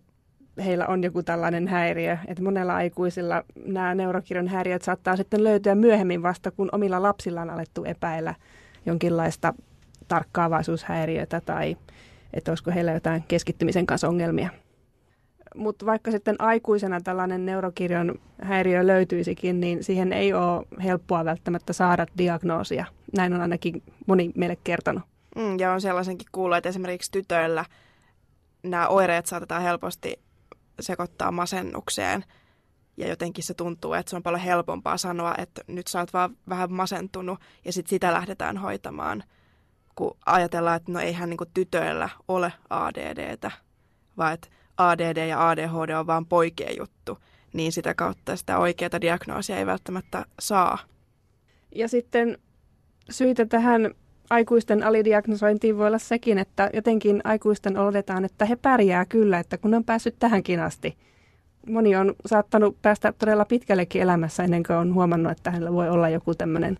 heillä 0.64 0.86
on 0.86 1.02
joku 1.02 1.22
tällainen 1.22 1.68
häiriö. 1.68 2.18
Että 2.26 2.42
monella 2.42 2.74
aikuisilla 2.74 3.44
nämä 3.66 3.94
neurokirjon 3.94 4.48
häiriöt 4.48 4.82
saattaa 4.82 5.16
sitten 5.16 5.44
löytyä 5.44 5.74
myöhemmin 5.74 6.22
vasta, 6.22 6.50
kun 6.50 6.68
omilla 6.72 7.02
lapsilla 7.02 7.42
on 7.42 7.50
alettu 7.50 7.84
epäillä 7.84 8.34
jonkinlaista 8.86 9.54
tarkkaavaisuushäiriötä 10.08 11.40
tai 11.40 11.76
että 12.32 12.50
olisiko 12.50 12.70
heillä 12.70 12.92
jotain 12.92 13.24
keskittymisen 13.28 13.86
kanssa 13.86 14.08
ongelmia. 14.08 14.50
Mutta 15.56 15.86
vaikka 15.86 16.10
sitten 16.10 16.36
aikuisena 16.38 17.00
tällainen 17.00 17.46
neurokirjon 17.46 18.14
häiriö 18.42 18.86
löytyisikin, 18.86 19.60
niin 19.60 19.84
siihen 19.84 20.12
ei 20.12 20.32
ole 20.32 20.66
helppoa 20.84 21.24
välttämättä 21.24 21.72
saada 21.72 22.06
diagnoosia. 22.18 22.86
Näin 23.16 23.32
on 23.32 23.40
ainakin 23.40 23.82
moni 24.06 24.32
meille 24.34 24.56
kertonut. 24.64 25.02
Mm, 25.36 25.58
ja 25.58 25.72
on 25.72 25.80
sellaisenkin 25.80 26.28
kuullut, 26.32 26.56
että 26.56 26.68
esimerkiksi 26.68 27.10
tytöillä 27.12 27.64
nämä 28.62 28.88
oireet 28.88 29.26
saatetaan 29.26 29.62
helposti 29.62 30.20
sekoittaa 30.80 31.32
masennukseen. 31.32 32.24
Ja 32.96 33.08
jotenkin 33.08 33.44
se 33.44 33.54
tuntuu, 33.54 33.92
että 33.92 34.10
se 34.10 34.16
on 34.16 34.22
paljon 34.22 34.40
helpompaa 34.40 34.96
sanoa, 34.96 35.34
että 35.38 35.62
nyt 35.66 35.86
sä 35.86 36.00
oot 36.00 36.12
vaan 36.12 36.36
vähän 36.48 36.72
masentunut 36.72 37.38
ja 37.64 37.72
sitten 37.72 37.90
sitä 37.90 38.12
lähdetään 38.12 38.56
hoitamaan, 38.56 39.24
kun 39.94 40.16
ajatellaan, 40.26 40.76
että 40.76 40.92
no 40.92 41.00
eihän 41.00 41.30
niin 41.30 41.38
tytöillä 41.54 42.08
ole 42.28 42.52
ADDtä, 42.70 43.50
vaan 44.16 44.32
että 44.32 44.48
ADD 44.76 45.26
ja 45.26 45.48
ADHD 45.48 45.90
on 45.98 46.06
vaan 46.06 46.26
poikien 46.26 46.76
juttu, 46.78 47.18
niin 47.52 47.72
sitä 47.72 47.94
kautta 47.94 48.36
sitä 48.36 48.58
oikeaa 48.58 49.00
diagnoosia 49.00 49.56
ei 49.56 49.66
välttämättä 49.66 50.24
saa. 50.40 50.78
Ja 51.74 51.88
sitten 51.88 52.38
syitä 53.10 53.46
tähän 53.46 53.94
aikuisten 54.30 54.82
alidiagnosointiin 54.82 55.78
voi 55.78 55.86
olla 55.86 55.98
sekin, 55.98 56.38
että 56.38 56.70
jotenkin 56.74 57.20
aikuisten 57.24 57.78
oletetaan, 57.78 58.24
että 58.24 58.44
he 58.44 58.56
pärjää 58.56 59.04
kyllä, 59.04 59.38
että 59.38 59.58
kun 59.58 59.74
on 59.74 59.84
päässyt 59.84 60.16
tähänkin 60.18 60.60
asti. 60.60 60.96
Moni 61.68 61.96
on 61.96 62.14
saattanut 62.26 62.82
päästä 62.82 63.12
todella 63.12 63.44
pitkällekin 63.44 64.02
elämässä 64.02 64.44
ennen 64.44 64.62
kuin 64.62 64.76
on 64.76 64.94
huomannut, 64.94 65.32
että 65.32 65.50
hänellä 65.50 65.72
voi 65.72 65.88
olla 65.88 66.08
joku 66.08 66.34
tämmöinen 66.34 66.78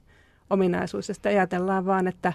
ominaisuus. 0.51 1.09
Ja 1.09 1.15
sitten 1.15 1.33
ajatellaan 1.33 1.87
vaan, 1.87 2.09
että 2.09 2.33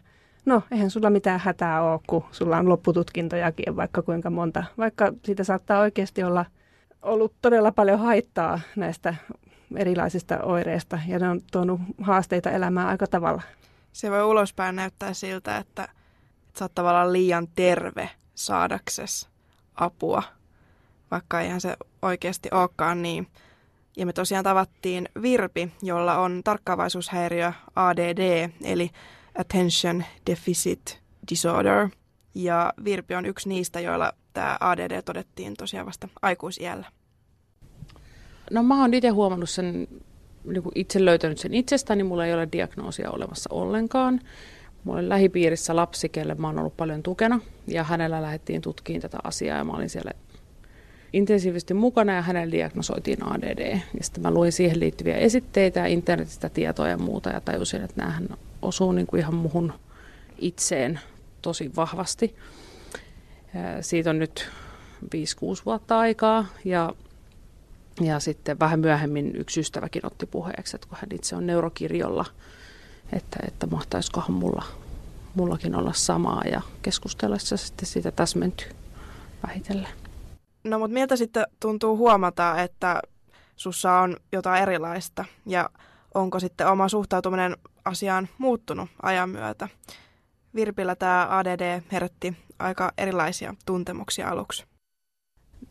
no 0.47 0.63
eihän 0.71 0.89
sulla 0.89 1.09
mitään 1.09 1.39
hätää 1.39 1.81
ole, 1.81 1.99
kun 2.07 2.23
sulla 2.31 2.57
on 2.57 2.69
loppututkintojakin 2.69 3.75
vaikka 3.75 4.01
kuinka 4.01 4.29
monta. 4.29 4.63
Vaikka 4.77 5.13
siitä 5.25 5.43
saattaa 5.43 5.79
oikeasti 5.79 6.23
olla 6.23 6.45
ollut 7.01 7.33
todella 7.41 7.71
paljon 7.71 7.99
haittaa 7.99 8.59
näistä 8.75 9.15
erilaisista 9.75 10.43
oireista 10.43 10.99
ja 11.07 11.19
ne 11.19 11.29
on 11.29 11.41
tuonut 11.51 11.81
haasteita 12.01 12.51
elämään 12.51 12.87
aika 12.87 13.07
tavalla 13.07 13.41
se 13.97 14.11
voi 14.11 14.23
ulospäin 14.23 14.75
näyttää 14.75 15.13
siltä, 15.13 15.57
että, 15.57 15.83
että 16.47 16.59
sä 16.59 16.65
oot 16.65 16.75
tavallaan 16.75 17.13
liian 17.13 17.47
terve 17.55 18.09
saadakses 18.35 19.29
apua, 19.75 20.23
vaikka 21.11 21.41
eihän 21.41 21.61
se 21.61 21.77
oikeasti 22.01 22.49
olekaan 22.51 23.01
niin. 23.01 23.27
Ja 23.97 24.05
me 24.05 24.13
tosiaan 24.13 24.43
tavattiin 24.43 25.09
Virpi, 25.21 25.71
jolla 25.81 26.17
on 26.17 26.41
tarkkaavaisuushäiriö 26.43 27.53
ADD, 27.75 28.49
eli 28.63 28.89
Attention 29.37 30.03
Deficit 30.29 30.99
Disorder. 31.29 31.89
Ja 32.35 32.73
Virpi 32.83 33.15
on 33.15 33.25
yksi 33.25 33.49
niistä, 33.49 33.79
joilla 33.79 34.13
tämä 34.33 34.57
ADD 34.59 35.01
todettiin 35.01 35.53
tosiaan 35.57 35.85
vasta 35.85 36.07
aikuisiällä. 36.21 36.85
No 38.51 38.63
mä 38.63 38.81
oon 38.81 38.93
itse 38.93 39.09
huomannut 39.09 39.49
sen 39.49 39.87
niin 40.43 40.63
itse 40.75 41.05
löytänyt 41.05 41.37
sen 41.37 41.53
itsestäni, 41.53 42.03
mulla 42.03 42.25
ei 42.25 42.33
ole 42.33 42.47
diagnoosia 42.51 43.11
olemassa 43.11 43.49
ollenkaan. 43.53 44.21
Mulla 44.83 44.99
oli 44.99 45.09
lähipiirissä 45.09 45.75
lapsi, 45.75 46.09
kelle 46.09 46.35
mä 46.35 46.47
oon 46.47 46.59
ollut 46.59 46.77
paljon 46.77 47.03
tukena, 47.03 47.39
ja 47.67 47.83
hänellä 47.83 48.21
lähdettiin 48.21 48.61
tutkimaan 48.61 49.01
tätä 49.01 49.17
asiaa, 49.23 49.57
ja 49.57 49.63
mä 49.63 49.71
olin 49.71 49.89
siellä 49.89 50.11
intensiivisesti 51.13 51.73
mukana, 51.73 52.13
ja 52.13 52.21
hänelle 52.21 52.51
diagnosoitiin 52.51 53.23
ADD. 53.23 53.79
Ja 53.97 54.03
sitten 54.03 54.23
mä 54.23 54.31
luin 54.31 54.51
siihen 54.51 54.79
liittyviä 54.79 55.17
esitteitä 55.17 55.79
ja 55.79 55.87
internetistä 55.87 56.49
tietoa 56.49 56.87
ja 56.87 56.97
muuta, 56.97 57.29
ja 57.29 57.41
tajusin, 57.41 57.81
että 57.81 58.01
näähän 58.01 58.27
osuu 58.67 58.91
niin 58.91 59.07
kuin 59.07 59.19
ihan 59.19 59.35
muhun 59.35 59.73
itseen 60.37 60.99
tosi 61.41 61.71
vahvasti. 61.75 62.35
Siitä 63.81 64.09
on 64.09 64.19
nyt 64.19 64.49
5-6 65.05 65.07
vuotta 65.65 65.99
aikaa, 65.99 66.45
ja 66.65 66.93
ja 68.01 68.19
sitten 68.19 68.59
vähän 68.59 68.79
myöhemmin 68.79 69.35
yksi 69.35 69.59
ystäväkin 69.59 70.05
otti 70.05 70.25
puheeksi, 70.25 70.77
että 70.77 70.87
kun 70.87 70.97
hän 71.01 71.09
itse 71.13 71.35
on 71.35 71.47
neurokirjolla, 71.47 72.25
että, 73.13 73.39
että 73.47 73.67
mahtaisikohan 73.67 74.31
mulla, 74.31 74.63
mullakin 75.35 75.75
olla 75.75 75.93
samaa 75.93 76.41
ja 76.51 76.61
keskustellessa 76.81 77.57
sitten 77.57 77.85
siitä 77.85 78.11
täsmentyy 78.11 78.69
vähitellen. 79.47 79.89
No 80.63 80.79
mutta 80.79 80.93
miltä 80.93 81.15
sitten 81.15 81.45
tuntuu 81.59 81.97
huomata, 81.97 82.61
että 82.61 83.01
sussa 83.55 83.93
on 83.93 84.17
jotain 84.31 84.61
erilaista 84.61 85.25
ja 85.45 85.69
onko 86.13 86.39
sitten 86.39 86.67
oma 86.67 86.89
suhtautuminen 86.89 87.57
asiaan 87.87 88.29
muuttunut 88.37 88.89
ajan 89.01 89.29
myötä? 89.29 89.67
Virpillä 90.55 90.95
tämä 90.95 91.27
ADD 91.29 91.81
herätti 91.91 92.37
aika 92.59 92.91
erilaisia 92.97 93.53
tuntemuksia 93.65 94.29
aluksi 94.29 94.65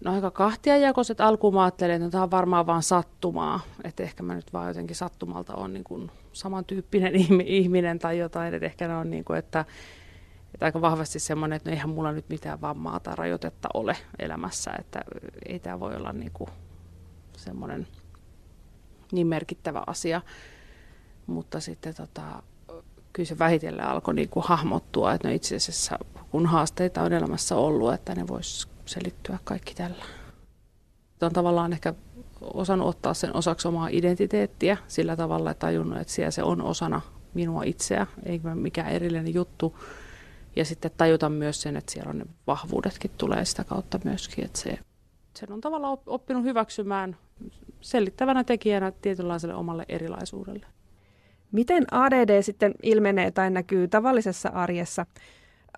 no 0.04 0.14
aika 0.14 0.30
kahtiajakoiset. 0.30 1.20
Alkuun 1.20 1.54
mä 1.54 1.64
ajattelin, 1.64 1.94
että 1.94 2.04
no, 2.04 2.10
tämä 2.10 2.22
on 2.22 2.30
varmaan 2.30 2.66
vaan 2.66 2.82
sattumaa. 2.82 3.60
Että 3.84 4.02
ehkä 4.02 4.22
mä 4.22 4.34
nyt 4.34 4.52
vaan 4.52 4.68
jotenkin 4.68 4.96
sattumalta 4.96 5.54
on 5.54 5.72
niin 5.72 5.84
kuin 5.84 6.10
samantyyppinen 6.32 7.14
ihminen 7.46 7.98
tai 7.98 8.18
jotain. 8.18 8.54
Että 8.54 8.66
ehkä 8.66 8.88
ne 8.88 8.96
on 8.96 9.10
niin 9.10 9.24
kuin, 9.24 9.38
että, 9.38 9.64
että 10.54 10.66
aika 10.66 10.80
vahvasti 10.80 11.18
semmoinen, 11.18 11.56
että 11.56 11.70
no 11.70 11.74
eihän 11.74 11.90
mulla 11.90 12.12
nyt 12.12 12.28
mitään 12.28 12.60
vammaa 12.60 13.00
tai 13.00 13.16
rajoitetta 13.16 13.68
ole 13.74 13.96
elämässä. 14.18 14.70
Että 14.78 15.00
ei 15.46 15.58
tämä 15.58 15.80
voi 15.80 15.96
olla 15.96 16.12
niin 16.12 16.32
kuin 16.32 16.50
semmoinen 17.36 17.86
niin 19.12 19.26
merkittävä 19.26 19.82
asia. 19.86 20.20
Mutta 21.26 21.60
sitten 21.60 21.94
tota, 21.94 22.42
kyllä 23.12 23.28
se 23.28 23.38
vähitellen 23.38 23.86
alkoi 23.86 24.14
niin 24.14 24.28
kuin 24.28 24.44
hahmottua, 24.46 25.12
että 25.12 25.28
no 25.28 25.34
itse 25.34 25.56
asiassa 25.56 25.98
kun 26.30 26.46
haasteita 26.46 27.02
on 27.02 27.12
elämässä 27.12 27.56
ollut, 27.56 27.92
että 27.92 28.14
ne 28.14 28.28
vois 28.28 28.68
selittyä 28.86 29.38
kaikki 29.44 29.74
tällä. 29.74 30.04
On 31.22 31.32
tavallaan 31.32 31.72
ehkä 31.72 31.94
osannut 32.40 32.88
ottaa 32.88 33.14
sen 33.14 33.36
osaksi 33.36 33.68
omaa 33.68 33.88
identiteettiä 33.88 34.76
sillä 34.88 35.16
tavalla, 35.16 35.50
että 35.50 35.66
tajunnut, 35.66 36.00
että 36.00 36.12
siellä 36.12 36.30
se 36.30 36.42
on 36.42 36.62
osana 36.62 37.00
minua 37.34 37.62
itseä, 37.62 38.06
ei 38.26 38.40
mikään 38.54 38.90
erillinen 38.90 39.34
juttu. 39.34 39.78
Ja 40.56 40.64
sitten 40.64 40.90
tajuta 40.96 41.28
myös 41.28 41.62
sen, 41.62 41.76
että 41.76 41.92
siellä 41.92 42.10
on 42.10 42.18
ne 42.18 42.26
vahvuudetkin 42.46 43.10
tulee 43.18 43.44
sitä 43.44 43.64
kautta 43.64 44.00
myöskin, 44.04 44.44
että 44.44 44.58
se, 44.58 44.78
sen 45.34 45.52
on 45.52 45.60
tavallaan 45.60 45.98
oppinut 46.06 46.44
hyväksymään 46.44 47.16
selittävänä 47.80 48.44
tekijänä 48.44 48.92
tietynlaiselle 49.02 49.54
omalle 49.54 49.84
erilaisuudelle. 49.88 50.66
Miten 51.52 51.84
ADD 51.90 52.42
sitten 52.42 52.74
ilmenee 52.82 53.30
tai 53.30 53.50
näkyy 53.50 53.88
tavallisessa 53.88 54.48
arjessa? 54.48 55.06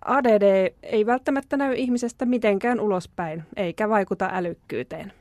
ADD 0.05 0.75
ei 0.83 1.07
välttämättä 1.07 1.57
näy 1.57 1.75
ihmisestä 1.75 2.27
mitenkään 2.27 2.81
ulospäin, 2.81 3.45
eikä 3.57 3.89
vaikuta 3.89 4.31
älykkyyteen. 4.33 5.13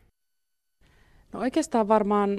No 1.34 1.39
oikeastaan 1.39 1.88
varmaan 1.88 2.38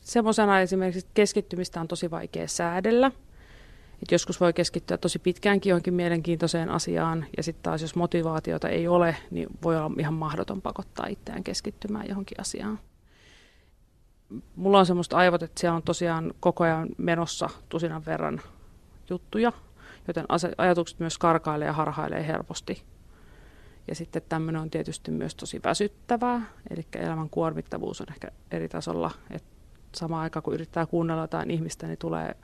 semmoisena 0.00 0.60
esimerkiksi 0.60 1.06
keskittymistä 1.14 1.80
on 1.80 1.88
tosi 1.88 2.10
vaikea 2.10 2.48
säädellä. 2.48 3.12
Et 4.02 4.10
joskus 4.10 4.40
voi 4.40 4.52
keskittyä 4.52 4.98
tosi 4.98 5.18
pitkäänkin 5.18 5.70
johonkin 5.70 5.94
mielenkiintoiseen 5.94 6.68
asiaan, 6.70 7.26
ja 7.36 7.42
sitten 7.42 7.62
taas 7.62 7.82
jos 7.82 7.94
motivaatiota 7.94 8.68
ei 8.68 8.88
ole, 8.88 9.16
niin 9.30 9.48
voi 9.62 9.76
olla 9.76 9.90
ihan 9.98 10.14
mahdoton 10.14 10.62
pakottaa 10.62 11.06
itseään 11.06 11.44
keskittymään 11.44 12.08
johonkin 12.08 12.40
asiaan. 12.40 12.78
Mulla 14.56 14.78
on 14.78 14.86
semmoista 14.86 15.16
aivot, 15.16 15.42
että 15.42 15.60
siellä 15.60 15.76
on 15.76 15.82
tosiaan 15.82 16.34
koko 16.40 16.64
ajan 16.64 16.88
menossa 16.98 17.50
tusinan 17.68 18.06
verran 18.06 18.40
juttuja, 19.10 19.52
joten 20.08 20.26
ajatukset 20.58 21.00
myös 21.00 21.18
karkailee 21.18 21.66
ja 21.66 21.72
harhailee 21.72 22.26
helposti. 22.26 22.82
Ja 23.88 23.94
sitten 23.94 24.22
tämmöinen 24.28 24.62
on 24.62 24.70
tietysti 24.70 25.10
myös 25.10 25.34
tosi 25.34 25.60
väsyttävää, 25.64 26.42
eli 26.70 26.86
elämän 26.96 27.30
kuormittavuus 27.30 28.00
on 28.00 28.06
ehkä 28.10 28.28
eri 28.50 28.68
tasolla, 28.68 29.10
että 29.30 29.48
samaan 29.96 30.22
aikaan 30.22 30.42
kun 30.42 30.54
yrittää 30.54 30.86
kuunnella 30.86 31.22
jotain 31.22 31.50
ihmistä, 31.50 31.86
niin 31.86 31.98
tulee 31.98 32.34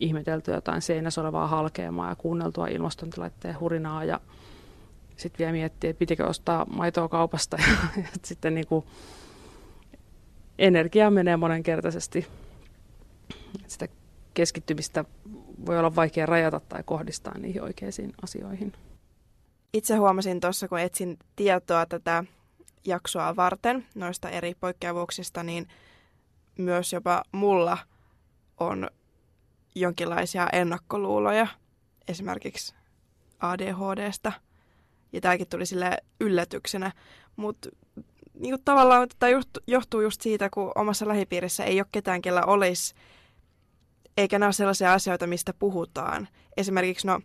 ihmeteltyä 0.00 0.54
jotain 0.54 0.82
seinässä 0.82 1.20
olevaa 1.20 1.46
halkeamaa 1.46 2.08
ja 2.08 2.16
kuunneltua 2.16 2.66
ilmastontilaitteen 2.66 3.60
hurinaa 3.60 4.04
ja 4.04 4.20
sitten 5.16 5.38
vielä 5.38 5.52
miettiä, 5.52 5.90
että 5.90 5.98
pitikö 5.98 6.26
ostaa 6.26 6.64
maitoa 6.64 7.08
kaupasta 7.08 7.56
ja, 7.66 8.02
ja 8.02 8.08
sitten 8.24 8.54
niin 8.54 8.66
kuin 8.66 8.84
energia 10.58 11.10
menee 11.10 11.36
monenkertaisesti. 11.36 12.26
Sitä 13.66 13.88
keskittymistä 14.34 15.04
voi 15.66 15.78
olla 15.78 15.94
vaikea 15.94 16.26
rajata 16.26 16.60
tai 16.60 16.82
kohdistaa 16.82 17.38
niihin 17.38 17.62
oikeisiin 17.62 18.12
asioihin. 18.22 18.72
Itse 19.72 19.96
huomasin 19.96 20.40
tuossa, 20.40 20.68
kun 20.68 20.78
etsin 20.78 21.18
tietoa 21.36 21.86
tätä 21.86 22.24
jaksoa 22.84 23.36
varten 23.36 23.86
noista 23.94 24.30
eri 24.30 24.54
poikkeavuuksista, 24.60 25.42
niin 25.42 25.68
myös 26.58 26.92
jopa 26.92 27.22
mulla 27.32 27.78
on 28.60 28.90
jonkinlaisia 29.74 30.48
ennakkoluuloja 30.52 31.46
esimerkiksi 32.08 32.74
ADHDsta. 33.40 34.32
Ja 35.12 35.20
tämäkin 35.20 35.46
tuli 35.48 35.66
sille 35.66 35.98
yllätyksenä. 36.20 36.92
Mutta 37.36 37.68
niin 38.38 38.58
tavallaan 38.64 39.08
tämä 39.18 39.32
johtuu 39.66 40.00
just 40.00 40.20
siitä, 40.20 40.48
kun 40.50 40.72
omassa 40.74 41.08
lähipiirissä 41.08 41.64
ei 41.64 41.80
ole 41.80 41.86
ketään, 41.92 42.22
kellä 42.22 42.42
olisi, 42.44 42.94
eikä 44.16 44.38
nämä 44.38 44.46
ole 44.46 44.52
sellaisia 44.52 44.92
asioita, 44.92 45.26
mistä 45.26 45.54
puhutaan. 45.58 46.28
Esimerkiksi 46.56 47.06
no, 47.06 47.20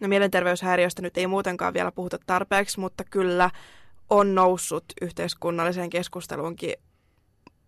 no 0.00 0.08
mielenterveyshäiriöistä 0.08 1.02
nyt 1.02 1.16
ei 1.16 1.26
muutenkaan 1.26 1.74
vielä 1.74 1.92
puhuta 1.92 2.18
tarpeeksi, 2.26 2.80
mutta 2.80 3.04
kyllä 3.04 3.50
on 4.10 4.34
noussut 4.34 4.84
yhteiskunnalliseen 5.02 5.90
keskusteluunkin 5.90 6.74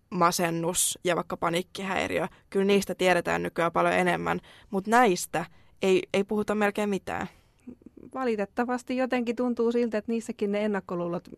masennus 0.09 0.99
ja 1.03 1.15
vaikka 1.15 1.37
paniikkihäiriö. 1.37 2.27
Kyllä 2.49 2.65
niistä 2.65 2.95
tiedetään 2.95 3.43
nykyään 3.43 3.71
paljon 3.71 3.93
enemmän, 3.93 4.39
mutta 4.69 4.91
näistä 4.91 5.45
ei, 5.81 6.03
ei 6.13 6.23
puhuta 6.23 6.55
melkein 6.55 6.89
mitään. 6.89 7.27
Valitettavasti 8.13 8.97
jotenkin 8.97 9.35
tuntuu 9.35 9.71
siltä, 9.71 9.97
että 9.97 10.11
niissäkin 10.11 10.51
ne 10.51 10.65
ennakkoluulot 10.65 11.29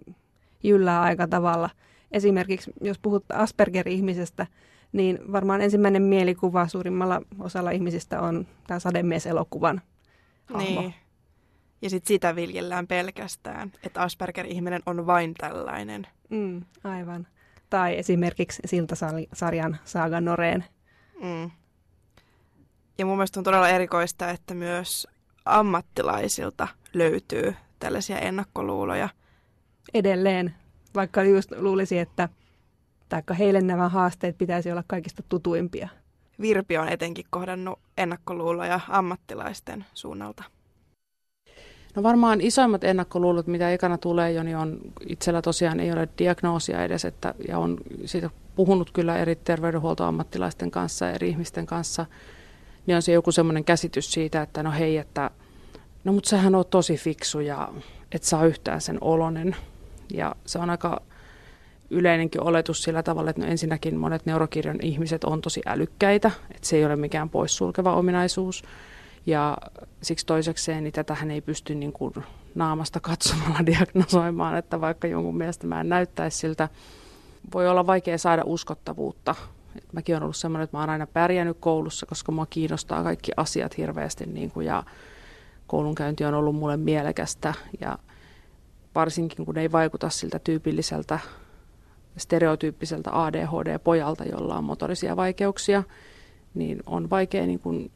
jyllää 0.63 1.01
aika 1.01 1.27
tavalla. 1.27 1.69
Esimerkiksi 2.11 2.73
jos 2.81 2.99
puhut 2.99 3.25
Asperger-ihmisestä, 3.33 4.47
niin 4.91 5.19
varmaan 5.31 5.61
ensimmäinen 5.61 6.01
mielikuva 6.01 6.67
suurimmalla 6.67 7.21
osalla 7.39 7.71
ihmisistä 7.71 8.21
on 8.21 8.47
tämä 8.67 8.79
sademies-elokuvan 8.79 9.81
hahmo. 10.45 10.81
Niin. 10.81 10.93
Ja 11.81 11.89
sitten 11.89 12.07
sitä 12.07 12.35
viljellään 12.35 12.87
pelkästään, 12.87 13.71
että 13.83 14.01
Asperger-ihminen 14.01 14.81
on 14.85 15.05
vain 15.05 15.33
tällainen. 15.33 16.07
Mm, 16.29 16.61
aivan 16.83 17.27
tai 17.69 17.99
esimerkiksi 17.99 18.61
Siltasarjan 18.65 19.77
Saaga 19.83 20.21
Noreen. 20.21 20.65
Mm. 21.23 21.51
Ja 22.97 23.05
mun 23.05 23.17
mielestä 23.17 23.39
on 23.39 23.43
todella 23.43 23.69
erikoista, 23.69 24.29
että 24.29 24.53
myös 24.53 25.07
ammattilaisilta 25.45 26.67
löytyy 26.93 27.55
tällaisia 27.79 28.19
ennakkoluuloja. 28.19 29.09
Edelleen, 29.93 30.55
vaikka 30.95 31.23
just 31.23 31.51
luulisi, 31.57 31.99
että 31.99 32.29
taikka 33.09 33.33
heille 33.33 33.61
nämä 33.61 33.89
haasteet 33.89 34.37
pitäisi 34.37 34.71
olla 34.71 34.83
kaikista 34.87 35.23
tutuimpia. 35.29 35.89
Virpi 36.41 36.77
on 36.77 36.89
etenkin 36.89 37.25
kohdannut 37.29 37.79
ennakkoluuloja 37.97 38.79
ammattilaisten 38.89 39.85
suunnalta. 39.93 40.43
No 41.95 42.03
varmaan 42.03 42.41
isoimmat 42.41 42.83
ennakkoluulot, 42.83 43.47
mitä 43.47 43.71
ekana 43.71 43.97
tulee 43.97 44.31
jo, 44.31 44.43
niin 44.43 44.57
on 44.57 44.79
itsellä 45.07 45.41
tosiaan 45.41 45.79
ei 45.79 45.91
ole 45.91 46.09
diagnoosia 46.17 46.83
edes, 46.83 47.05
että, 47.05 47.33
ja 47.47 47.59
on 47.59 47.77
siitä 48.05 48.29
puhunut 48.55 48.91
kyllä 48.91 49.17
eri 49.17 49.35
terveydenhuoltoammattilaisten 49.35 50.71
kanssa, 50.71 51.11
eri 51.11 51.29
ihmisten 51.29 51.65
kanssa, 51.65 52.05
niin 52.85 52.95
on 52.95 53.01
se 53.01 53.11
joku 53.11 53.31
semmoinen 53.31 53.63
käsitys 53.63 54.13
siitä, 54.13 54.41
että 54.41 54.63
no 54.63 54.71
hei, 54.71 54.97
että 54.97 55.31
no 56.03 56.13
mutta 56.13 56.29
sähän 56.29 56.55
on 56.55 56.65
tosi 56.69 56.97
fiksu 56.97 57.39
ja 57.39 57.73
et 58.11 58.23
saa 58.23 58.45
yhtään 58.45 58.81
sen 58.81 58.97
olonen. 59.01 59.55
Ja 60.13 60.35
se 60.45 60.59
on 60.59 60.69
aika 60.69 61.01
yleinenkin 61.89 62.43
oletus 62.43 62.83
sillä 62.83 63.03
tavalla, 63.03 63.29
että 63.29 63.41
no 63.41 63.47
ensinnäkin 63.47 63.97
monet 63.97 64.25
neurokirjon 64.25 64.79
ihmiset 64.81 65.23
on 65.23 65.41
tosi 65.41 65.61
älykkäitä, 65.65 66.31
että 66.51 66.67
se 66.67 66.75
ei 66.77 66.85
ole 66.85 66.95
mikään 66.95 67.29
poissulkeva 67.29 67.95
ominaisuus. 67.95 68.63
Ja 69.25 69.57
siksi 70.01 70.25
toisekseen 70.25 70.83
niin 70.83 70.93
tätähän 70.93 71.31
ei 71.31 71.41
pysty 71.41 71.75
niin 71.75 71.93
kuin 71.93 72.13
naamasta 72.55 72.99
katsomalla 72.99 73.65
diagnosoimaan, 73.65 74.57
että 74.57 74.81
vaikka 74.81 75.07
jonkun 75.07 75.37
mielestä 75.37 75.67
mä 75.67 75.81
en 75.81 75.89
näyttäisi 75.89 76.37
siltä, 76.37 76.69
voi 77.53 77.67
olla 77.67 77.87
vaikea 77.87 78.17
saada 78.17 78.43
uskottavuutta. 78.45 79.35
Et 79.77 79.93
mäkin 79.93 80.15
olen 80.15 80.23
ollut 80.23 80.35
sellainen, 80.35 80.63
että 80.63 80.77
mä 80.77 80.81
oon 80.81 80.89
aina 80.89 81.07
pärjännyt 81.07 81.57
koulussa, 81.59 82.05
koska 82.05 82.31
mua 82.31 82.45
kiinnostaa 82.45 83.03
kaikki 83.03 83.31
asiat 83.37 83.77
hirveästi 83.77 84.25
niin 84.25 84.51
kuin, 84.51 84.65
ja 84.65 84.83
koulunkäynti 85.67 86.25
on 86.25 86.33
ollut 86.33 86.55
mulle 86.55 86.77
mielekästä 86.77 87.53
ja 87.81 87.97
varsinkin 88.95 89.45
kun 89.45 89.57
ei 89.57 89.71
vaikuta 89.71 90.09
siltä 90.09 90.39
tyypilliseltä 90.39 91.19
stereotyyppiseltä 92.17 93.09
ADHD-pojalta, 93.13 94.23
jolla 94.23 94.57
on 94.57 94.63
motorisia 94.63 95.15
vaikeuksia, 95.15 95.83
niin 96.53 96.83
on 96.85 97.09
vaikea 97.09 97.45
niin 97.45 97.59
kuin 97.59 97.91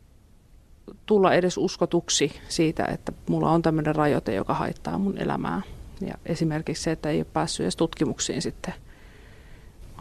tulla 1.05 1.33
edes 1.33 1.57
uskotuksi 1.57 2.31
siitä, 2.47 2.85
että 2.85 3.11
mulla 3.29 3.51
on 3.51 3.61
tämmöinen 3.61 3.95
rajoite, 3.95 4.33
joka 4.33 4.53
haittaa 4.53 4.97
mun 4.97 5.17
elämää. 5.17 5.61
Ja 6.01 6.13
esimerkiksi 6.25 6.83
se, 6.83 6.91
että 6.91 7.09
ei 7.09 7.17
ole 7.17 7.27
päässyt 7.33 7.63
edes 7.63 7.75
tutkimuksiin 7.75 8.41
sitten 8.41 8.73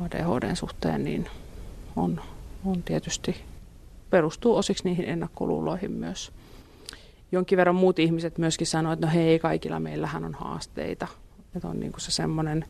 ADHDn 0.01 0.57
suhteen, 0.57 1.05
niin 1.05 1.29
on, 1.97 2.21
on 2.65 2.83
tietysti 2.83 3.37
perustuu 4.11 4.57
osiksi 4.57 4.85
niihin 4.85 5.09
ennakkoluuloihin 5.09 5.93
myös. 5.93 6.33
Jonkin 7.37 7.57
verran 7.57 7.75
muut 7.75 7.99
ihmiset 7.99 8.39
myöskin 8.39 8.67
sanoivat, 8.67 8.97
että 8.97 9.07
no 9.07 9.13
hei, 9.13 9.39
kaikilla 9.39 9.81
meillähän 9.81 10.25
on 10.25 10.35
haasteita. 10.35 11.07
Että 11.57 11.69
on 11.69 11.81
niin 11.81 11.93
kuin 11.93 12.01
se 12.01 12.11
semmoinen, 12.11 12.65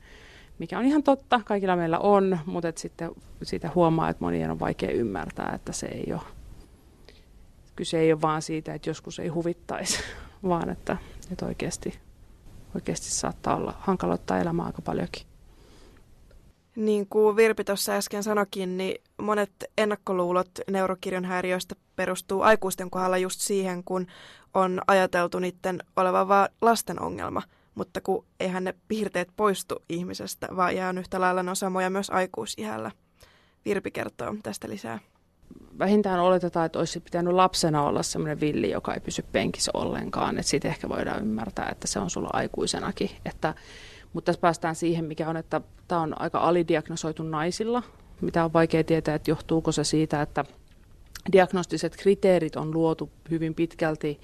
mikä 0.59 0.79
on 0.79 0.85
ihan 0.85 1.03
totta, 1.03 1.41
kaikilla 1.45 1.77
meillä 1.77 1.99
on, 1.99 2.39
mutta 2.47 2.69
että 2.69 2.81
sitten 2.81 3.11
siitä 3.43 3.71
huomaa, 3.75 4.09
että 4.09 4.25
monien 4.25 4.51
on 4.51 4.61
vaikea 4.61 4.91
ymmärtää, 4.91 5.53
että 5.55 5.73
se 5.73 5.87
ei 5.87 6.13
ole 6.13 6.21
kyse 7.77 7.99
ei 7.99 8.13
ole 8.13 8.23
vaan 8.23 8.43
siitä, 8.43 8.75
että 8.75 8.91
joskus 8.91 9.19
ei 9.19 9.29
huvittaisi, 9.29 9.99
vaan 10.49 10.71
että, 10.71 10.97
että 11.33 11.47
oikeasti, 11.47 11.99
oikeasti 12.75 13.11
saattaa 13.11 13.57
olla 13.57 13.75
hankaloittaa 13.79 14.39
elämää 14.39 14.67
aika 14.67 14.83
paljonkin. 14.83 15.27
Niin 16.77 17.07
kuin 17.11 17.37
Virpi 17.37 17.65
tuossa 17.65 17.93
äsken 17.93 18.23
sanokin, 18.23 18.77
niin 18.77 19.03
monet 19.23 19.51
ennakkoluulot 19.79 20.51
neurokirjon 20.71 21.25
häiriöistä 21.25 21.75
perustuu 21.97 22.43
aikuisten 22.43 22.91
kohdalla 22.91 23.19
just 23.19 23.41
siihen, 23.41 23.85
kun 23.85 24.07
on 24.55 24.81
ajateltu 24.87 25.39
niiden 25.39 25.83
olevan 25.97 26.29
vain 26.29 26.49
lasten 26.61 27.03
ongelma, 27.03 27.43
mutta 27.75 28.01
kun 28.01 28.25
eihän 28.41 28.65
ne 28.65 28.75
piirteet 28.89 29.29
poistu 29.37 29.75
ihmisestä, 29.89 30.49
vaan 30.57 30.77
jää 30.77 30.95
yhtä 30.99 31.21
lailla 31.21 31.43
ne 31.43 31.51
on 31.51 31.57
samoja 31.57 31.91
myös 31.91 32.11
aikuisihällä. 32.11 32.91
Virpi 33.65 33.91
kertoo 33.91 34.35
tästä 34.43 34.69
lisää 34.69 34.99
vähintään 35.79 36.21
oletetaan, 36.21 36.67
että 36.67 36.79
olisi 36.79 37.01
pitänyt 37.01 37.35
lapsena 37.35 37.83
olla 37.83 38.03
sellainen 38.03 38.41
villi, 38.41 38.71
joka 38.71 38.95
ei 38.95 39.01
pysy 39.01 39.25
penkissä 39.33 39.71
ollenkaan. 39.75 40.37
Sitten 40.41 40.71
ehkä 40.71 40.89
voidaan 40.89 41.21
ymmärtää, 41.21 41.69
että 41.73 41.87
se 41.87 41.99
on 41.99 42.11
sulla 42.11 42.31
aikuisenakin. 42.33 43.11
Että, 43.25 43.55
mutta 44.17 44.27
tässä 44.27 44.41
päästään 44.41 44.75
siihen, 44.75 45.05
mikä 45.05 45.29
on, 45.29 45.37
että 45.37 45.61
tämä 45.89 46.01
on 46.01 46.21
aika 46.21 46.39
alidiagnosoitu 46.39 47.23
naisilla, 47.23 47.83
mitä 48.21 48.45
on 48.45 48.53
vaikea 48.53 48.85
tietää, 48.85 49.15
että 49.15 49.31
johtuuko 49.31 49.73
se 49.73 49.85
siitä, 49.85 50.23
että 50.23 50.45
diagnostiset 51.33 51.97
kriteerit 51.97 52.57
on 52.57 52.75
luotu 52.75 53.11
hyvin 53.31 53.55
pitkälti 53.55 54.21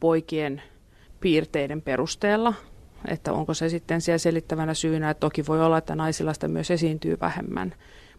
poikien 0.00 0.62
piirteiden 1.20 1.82
perusteella, 1.82 2.54
että 3.08 3.32
onko 3.32 3.54
se 3.54 3.68
sitten 3.68 4.00
siellä 4.00 4.18
selittävänä 4.18 4.74
syynä, 4.74 5.10
että 5.10 5.20
toki 5.20 5.46
voi 5.46 5.64
olla, 5.64 5.78
että 5.78 5.94
naisilla 5.94 6.34
sitä 6.34 6.48
myös 6.48 6.70
esiintyy 6.70 7.16
vähemmän, 7.20 7.74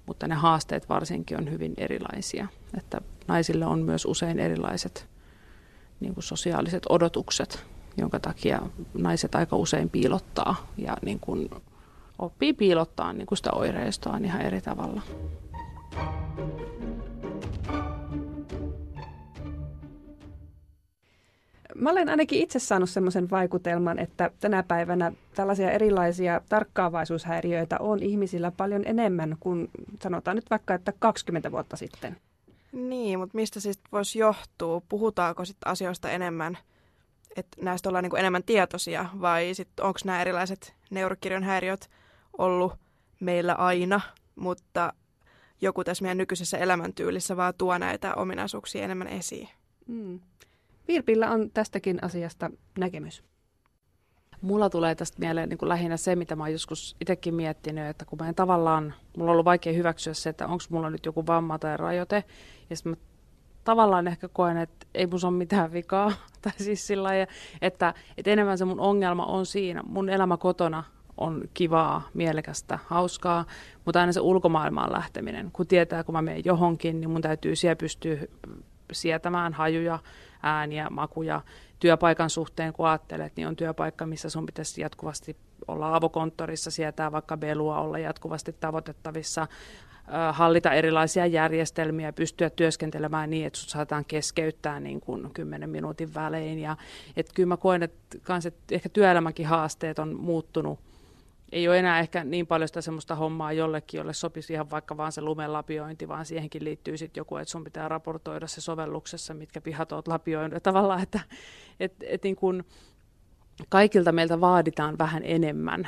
mutta 0.06 0.28
ne 0.28 0.36
haasteet 0.36 0.90
varsinkin 0.90 1.38
on 1.38 1.52
hyvin 1.52 1.74
erilaisia. 1.78 2.48
Että 2.78 3.02
naisille 3.28 3.66
on 3.66 3.80
myös 3.80 4.06
usein 4.06 4.40
erilaiset 4.40 5.08
niin 6.00 6.14
kuin 6.14 6.24
sosiaaliset 6.24 6.84
odotukset, 6.90 7.66
jonka 7.98 8.20
takia 8.20 8.62
naiset 8.94 9.36
aika 9.36 9.56
usein 9.56 9.90
piilottaa 9.90 10.68
ja 10.78 10.98
niin 11.02 11.20
kuin 11.20 11.50
oppii 12.20 12.54
piilottaa 12.54 13.14
niin 13.14 13.26
kuin 13.26 13.38
sitä 13.38 13.52
oireistoaan 13.52 14.26
ihan 14.26 14.42
eri 14.42 14.62
tavalla. 14.62 15.02
Mä 21.76 21.92
olen 21.92 22.10
ainakin 22.10 22.40
itse 22.40 22.60
saanut 22.60 22.90
semmoisen 22.90 23.30
vaikutelman, 23.30 24.00
että 24.00 24.32
tänä 24.40 24.64
päivänä 24.64 25.12
tällaisia 25.36 25.72
erilaisia 25.72 26.42
tarkkaavaisuushäiriöitä 26.50 27.78
on 27.80 28.04
ihmisillä 28.04 28.52
paljon 28.52 28.82
enemmän 28.86 29.38
kuin 29.40 29.70
sanotaan 30.04 30.36
nyt 30.36 30.50
vaikka, 30.50 30.74
että 30.74 30.94
20 31.00 31.52
vuotta 31.52 31.78
sitten. 31.78 32.18
Niin, 32.72 33.20
mutta 33.20 33.36
mistä 33.36 33.60
siis 33.60 33.80
voisi 33.92 34.20
johtua? 34.20 34.82
Puhutaanko 34.90 35.46
sitten 35.46 35.72
asioista 35.72 36.10
enemmän, 36.10 36.58
että 37.36 37.58
näistä 37.62 37.90
ollaan 37.90 38.04
niinku 38.04 38.16
enemmän 38.16 38.44
tietoisia, 38.44 39.06
vai 39.22 39.54
sitten 39.54 39.86
onko 39.86 40.00
nämä 40.06 40.22
erilaiset 40.22 40.74
neurokirjon 40.90 41.44
häiriöt 41.44 41.90
ollut 42.38 42.74
meillä 43.20 43.54
aina, 43.54 44.02
mutta 44.36 44.94
joku 45.62 45.84
tässä 45.84 46.02
meidän 46.02 46.18
nykyisessä 46.18 46.58
elämäntyylissä 46.58 47.38
vaan 47.38 47.54
tuo 47.58 47.78
näitä 47.78 48.16
ominaisuuksia 48.16 48.84
enemmän 48.84 49.08
esiin. 49.08 49.50
Mm. 49.88 50.20
Virpillä 50.88 51.32
on 51.32 51.52
tästäkin 51.52 52.04
asiasta 52.04 52.52
näkemys. 52.80 53.24
Mulla 54.42 54.70
tulee 54.70 54.96
tästä 54.96 55.20
mieleen 55.20 55.50
niin 55.50 55.58
kuin 55.58 55.70
lähinnä 55.70 55.98
se, 55.98 56.16
mitä 56.16 56.36
mä 56.36 56.44
oon 56.44 56.52
joskus 56.52 56.96
itsekin 57.02 57.34
miettinyt, 57.34 57.88
että 57.88 58.06
kun 58.06 58.20
mä 58.20 58.30
en 58.30 58.36
tavallaan, 58.36 58.94
mulla 59.18 59.32
on 59.32 59.34
ollut 59.34 59.46
vaikea 59.46 59.74
hyväksyä 59.74 60.14
se, 60.14 60.30
että 60.30 60.48
onko 60.48 60.64
mulla 60.70 60.90
nyt 60.90 61.06
joku 61.06 61.28
vamma 61.28 61.60
tai 61.60 61.78
rajoite, 61.78 62.24
ja 62.70 62.76
sitten 62.76 62.92
mä 62.92 62.98
tavallaan 63.66 64.08
ehkä 64.08 64.28
koen, 64.28 64.58
että 64.58 64.88
ei 64.94 65.08
mun 65.08 65.20
ole 65.24 65.34
mitään 65.34 65.74
vikaa, 65.74 66.12
tai 66.42 66.54
siis 66.58 66.88
sillä 66.88 67.04
lailla, 67.04 67.32
että, 67.62 67.94
että 68.18 68.32
enemmän 68.32 68.58
se 68.58 68.66
mun 68.66 68.80
ongelma 68.80 69.26
on 69.26 69.46
siinä, 69.46 69.84
mun 69.86 70.10
elämä 70.10 70.38
kotona 70.38 70.84
on 71.18 71.42
kivaa, 71.54 72.10
mielekästä, 72.14 72.80
hauskaa, 72.86 73.46
mutta 73.86 74.00
aina 74.00 74.12
se 74.12 74.20
ulkomaailmaan 74.20 74.92
lähteminen, 74.92 75.52
kun 75.54 75.68
tietää, 75.68 76.04
kun 76.04 76.14
mä 76.14 76.22
menen 76.22 76.42
johonkin, 76.46 77.02
niin 77.02 77.10
mun 77.10 77.22
täytyy 77.22 77.56
siellä 77.56 77.76
pystyä 77.76 78.18
sietämään 78.92 79.54
hajuja, 79.54 80.00
ääniä, 80.44 80.90
makuja. 80.90 81.42
Työpaikan 81.80 82.30
suhteen, 82.30 82.74
kun 82.74 82.88
ajattelet, 82.88 83.34
niin 83.36 83.48
on 83.48 83.56
työpaikka, 83.56 84.06
missä 84.06 84.30
sun 84.30 84.46
pitäisi 84.46 84.82
jatkuvasti 84.82 85.38
olla 85.68 85.96
avokonttorissa, 85.96 86.72
sietää 86.72 87.12
vaikka 87.12 87.38
belua, 87.38 87.82
olla 87.82 88.00
jatkuvasti 88.00 88.54
tavoitettavissa, 88.60 89.48
hallita 90.32 90.74
erilaisia 90.74 91.26
järjestelmiä, 91.26 92.14
pystyä 92.14 92.50
työskentelemään 92.50 93.30
niin, 93.30 93.48
että 93.48 93.60
sut 93.60 93.70
saataan 93.70 94.06
keskeyttää 94.06 94.80
niin 94.80 95.02
kuin 95.02 95.32
10 95.34 95.70
minuutin 95.70 96.14
välein. 96.14 96.60
Ja, 96.60 96.78
et 97.18 97.34
kyllä 97.34 97.48
mä 97.48 97.58
koen, 97.58 97.84
että, 97.84 98.18
kans, 98.24 98.46
että 98.46 98.76
ehkä 98.76 98.90
työelämäkin 98.90 99.46
haasteet 99.46 100.00
on 100.00 100.16
muuttunut 100.16 100.80
ei 101.52 101.68
ole 101.68 101.80
enää 101.80 102.00
ehkä 102.00 102.24
niin 102.24 102.48
paljon 102.48 102.68
sitä 102.68 102.82
semmoista 102.82 103.16
hommaa 103.16 103.54
jollekin, 103.54 103.98
jolle 103.98 104.14
sopisi 104.14 104.54
ihan 104.54 104.70
vaikka 104.70 104.98
vaan 104.98 105.12
se 105.12 105.22
lumen 105.22 105.54
lapiointi, 105.54 106.08
vaan 106.08 106.26
siihenkin 106.26 106.64
liittyy 106.64 106.98
sitten 106.98 107.22
joku, 107.22 107.38
että 107.38 107.52
sun 107.52 107.64
pitää 107.64 107.90
raportoida 107.90 108.48
se 108.48 108.62
sovelluksessa, 108.62 109.34
mitkä 109.34 109.62
pihat 109.62 109.92
oot 109.92 110.08
lapioinut. 110.08 110.64
Tavallaan, 110.64 111.04
että 111.04 111.20
et, 111.80 111.94
et 112.02 112.24
niin 112.24 112.36
kun 112.36 112.64
kaikilta 113.70 114.12
meiltä 114.12 114.42
vaaditaan 114.42 114.98
vähän 114.98 115.22
enemmän 115.26 115.88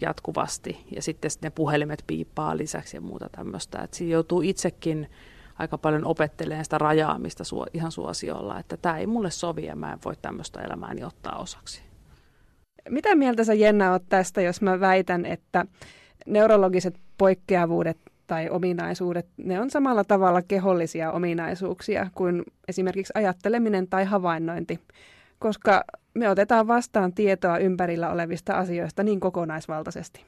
jatkuvasti 0.00 0.84
ja 0.90 1.02
sitten 1.02 1.30
ne 1.42 1.50
puhelimet 1.50 2.04
piippaa 2.06 2.56
lisäksi 2.56 2.96
ja 2.96 3.00
muuta 3.00 3.28
tämmöistä. 3.28 3.82
Että 3.82 3.96
siinä 3.96 4.12
joutuu 4.12 4.42
itsekin 4.42 5.10
aika 5.58 5.78
paljon 5.78 6.04
opettelemaan 6.04 6.64
sitä 6.64 6.78
rajaamista 6.78 7.44
su- 7.44 7.70
ihan 7.74 7.92
suosiolla, 7.92 8.58
että 8.58 8.76
tämä 8.76 8.98
ei 8.98 9.06
mulle 9.06 9.30
sovi 9.30 9.66
ja 9.66 9.76
mä 9.76 9.92
en 9.92 9.98
voi 10.04 10.16
tämmöistä 10.22 10.60
elämääni 10.60 11.04
ottaa 11.04 11.38
osaksi. 11.38 11.82
Mitä 12.88 13.14
mieltä 13.14 13.44
sä 13.44 13.54
Jenna 13.54 13.92
oot 13.92 14.02
tästä, 14.08 14.40
jos 14.42 14.62
mä 14.62 14.80
väitän, 14.80 15.26
että 15.26 15.66
neurologiset 16.26 17.00
poikkeavuudet 17.18 17.98
tai 18.26 18.50
ominaisuudet, 18.50 19.26
ne 19.36 19.60
on 19.60 19.70
samalla 19.70 20.04
tavalla 20.04 20.42
kehollisia 20.42 21.12
ominaisuuksia 21.12 22.10
kuin 22.14 22.42
esimerkiksi 22.68 23.12
ajatteleminen 23.16 23.88
tai 23.88 24.04
havainnointi, 24.04 24.80
koska 25.44 25.84
me 26.14 26.28
otetaan 26.28 26.66
vastaan 26.66 27.12
tietoa 27.12 27.58
ympärillä 27.58 28.10
olevista 28.10 28.52
asioista 28.52 29.02
niin 29.02 29.20
kokonaisvaltaisesti. 29.20 30.24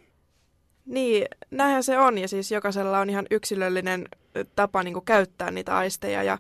Niin, 0.86 1.26
näinhän 1.50 1.82
se 1.82 1.98
on 1.98 2.18
ja 2.18 2.28
siis 2.28 2.50
jokaisella 2.50 2.98
on 2.98 3.10
ihan 3.10 3.26
yksilöllinen 3.30 4.08
tapa 4.56 4.82
niin 4.82 5.04
käyttää 5.04 5.50
niitä 5.50 5.76
aisteja 5.76 6.22
ja 6.22 6.38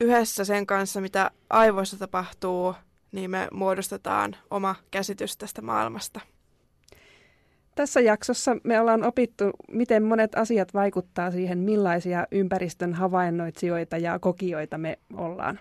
yhdessä 0.00 0.44
sen 0.44 0.66
kanssa, 0.66 1.00
mitä 1.00 1.30
aivoissa 1.50 1.98
tapahtuu, 1.98 2.74
niin 3.12 3.30
me 3.30 3.48
muodostetaan 3.52 4.36
oma 4.50 4.74
käsitys 4.90 5.36
tästä 5.36 5.62
maailmasta. 5.62 6.20
Tässä 7.74 8.00
jaksossa 8.00 8.56
me 8.64 8.80
ollaan 8.80 9.04
opittu, 9.04 9.44
miten 9.70 10.02
monet 10.02 10.34
asiat 10.34 10.74
vaikuttaa 10.74 11.30
siihen, 11.30 11.58
millaisia 11.58 12.26
ympäristön 12.30 12.94
havainnoitsijoita 12.94 13.98
ja 13.98 14.18
kokijoita 14.18 14.78
me 14.78 14.98
ollaan. 15.14 15.58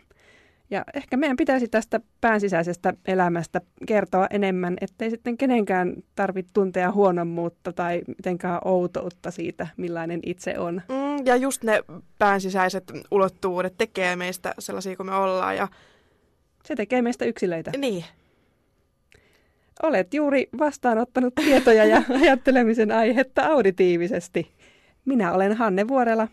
Ja 0.69 0.83
ehkä 0.93 1.17
meidän 1.17 1.37
pitäisi 1.37 1.67
tästä 1.67 1.99
päänsisäisestä 2.21 2.93
elämästä 3.05 3.61
kertoa 3.87 4.27
enemmän, 4.29 4.77
ettei 4.81 5.09
sitten 5.09 5.37
kenenkään 5.37 5.93
tarvitse 6.15 6.53
tuntea 6.53 6.91
huonommuutta 6.91 7.73
tai 7.73 8.01
mitenkään 8.07 8.59
outoutta 8.65 9.31
siitä, 9.31 9.67
millainen 9.77 10.19
itse 10.25 10.59
on. 10.59 10.81
Mm, 10.89 11.25
ja 11.25 11.35
just 11.35 11.63
ne 11.63 11.83
päänsisäiset 12.19 12.83
ulottuvuudet 13.11 13.73
tekee 13.77 14.15
meistä 14.15 14.53
sellaisia 14.59 14.95
kuin 14.95 15.07
me 15.07 15.15
ollaan 15.15 15.57
ja 15.57 15.67
se 16.65 16.75
tekee 16.75 17.01
meistä 17.01 17.25
yksilöitä. 17.25 17.71
Niin. 17.77 18.05
Olet 19.83 20.13
juuri 20.13 20.49
vastaanottanut 20.59 21.35
tietoja 21.35 21.85
ja 21.85 22.01
ajattelemisen 22.21 22.91
aihetta 22.91 23.41
auditiivisesti. 23.45 24.51
Minä 25.05 25.33
olen 25.33 25.57
Hanne 25.57 25.87
Vuorela. 25.87 26.27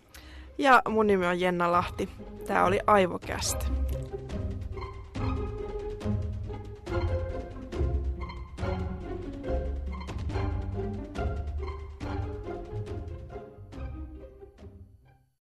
Ja 0.59 0.83
mun 0.88 1.07
nimi 1.07 1.27
on 1.27 1.40
Jenna 1.40 1.73
Lahti. 1.73 2.09
Tämä 2.47 2.64
oli 2.64 2.81
Aivokästä. 2.87 3.66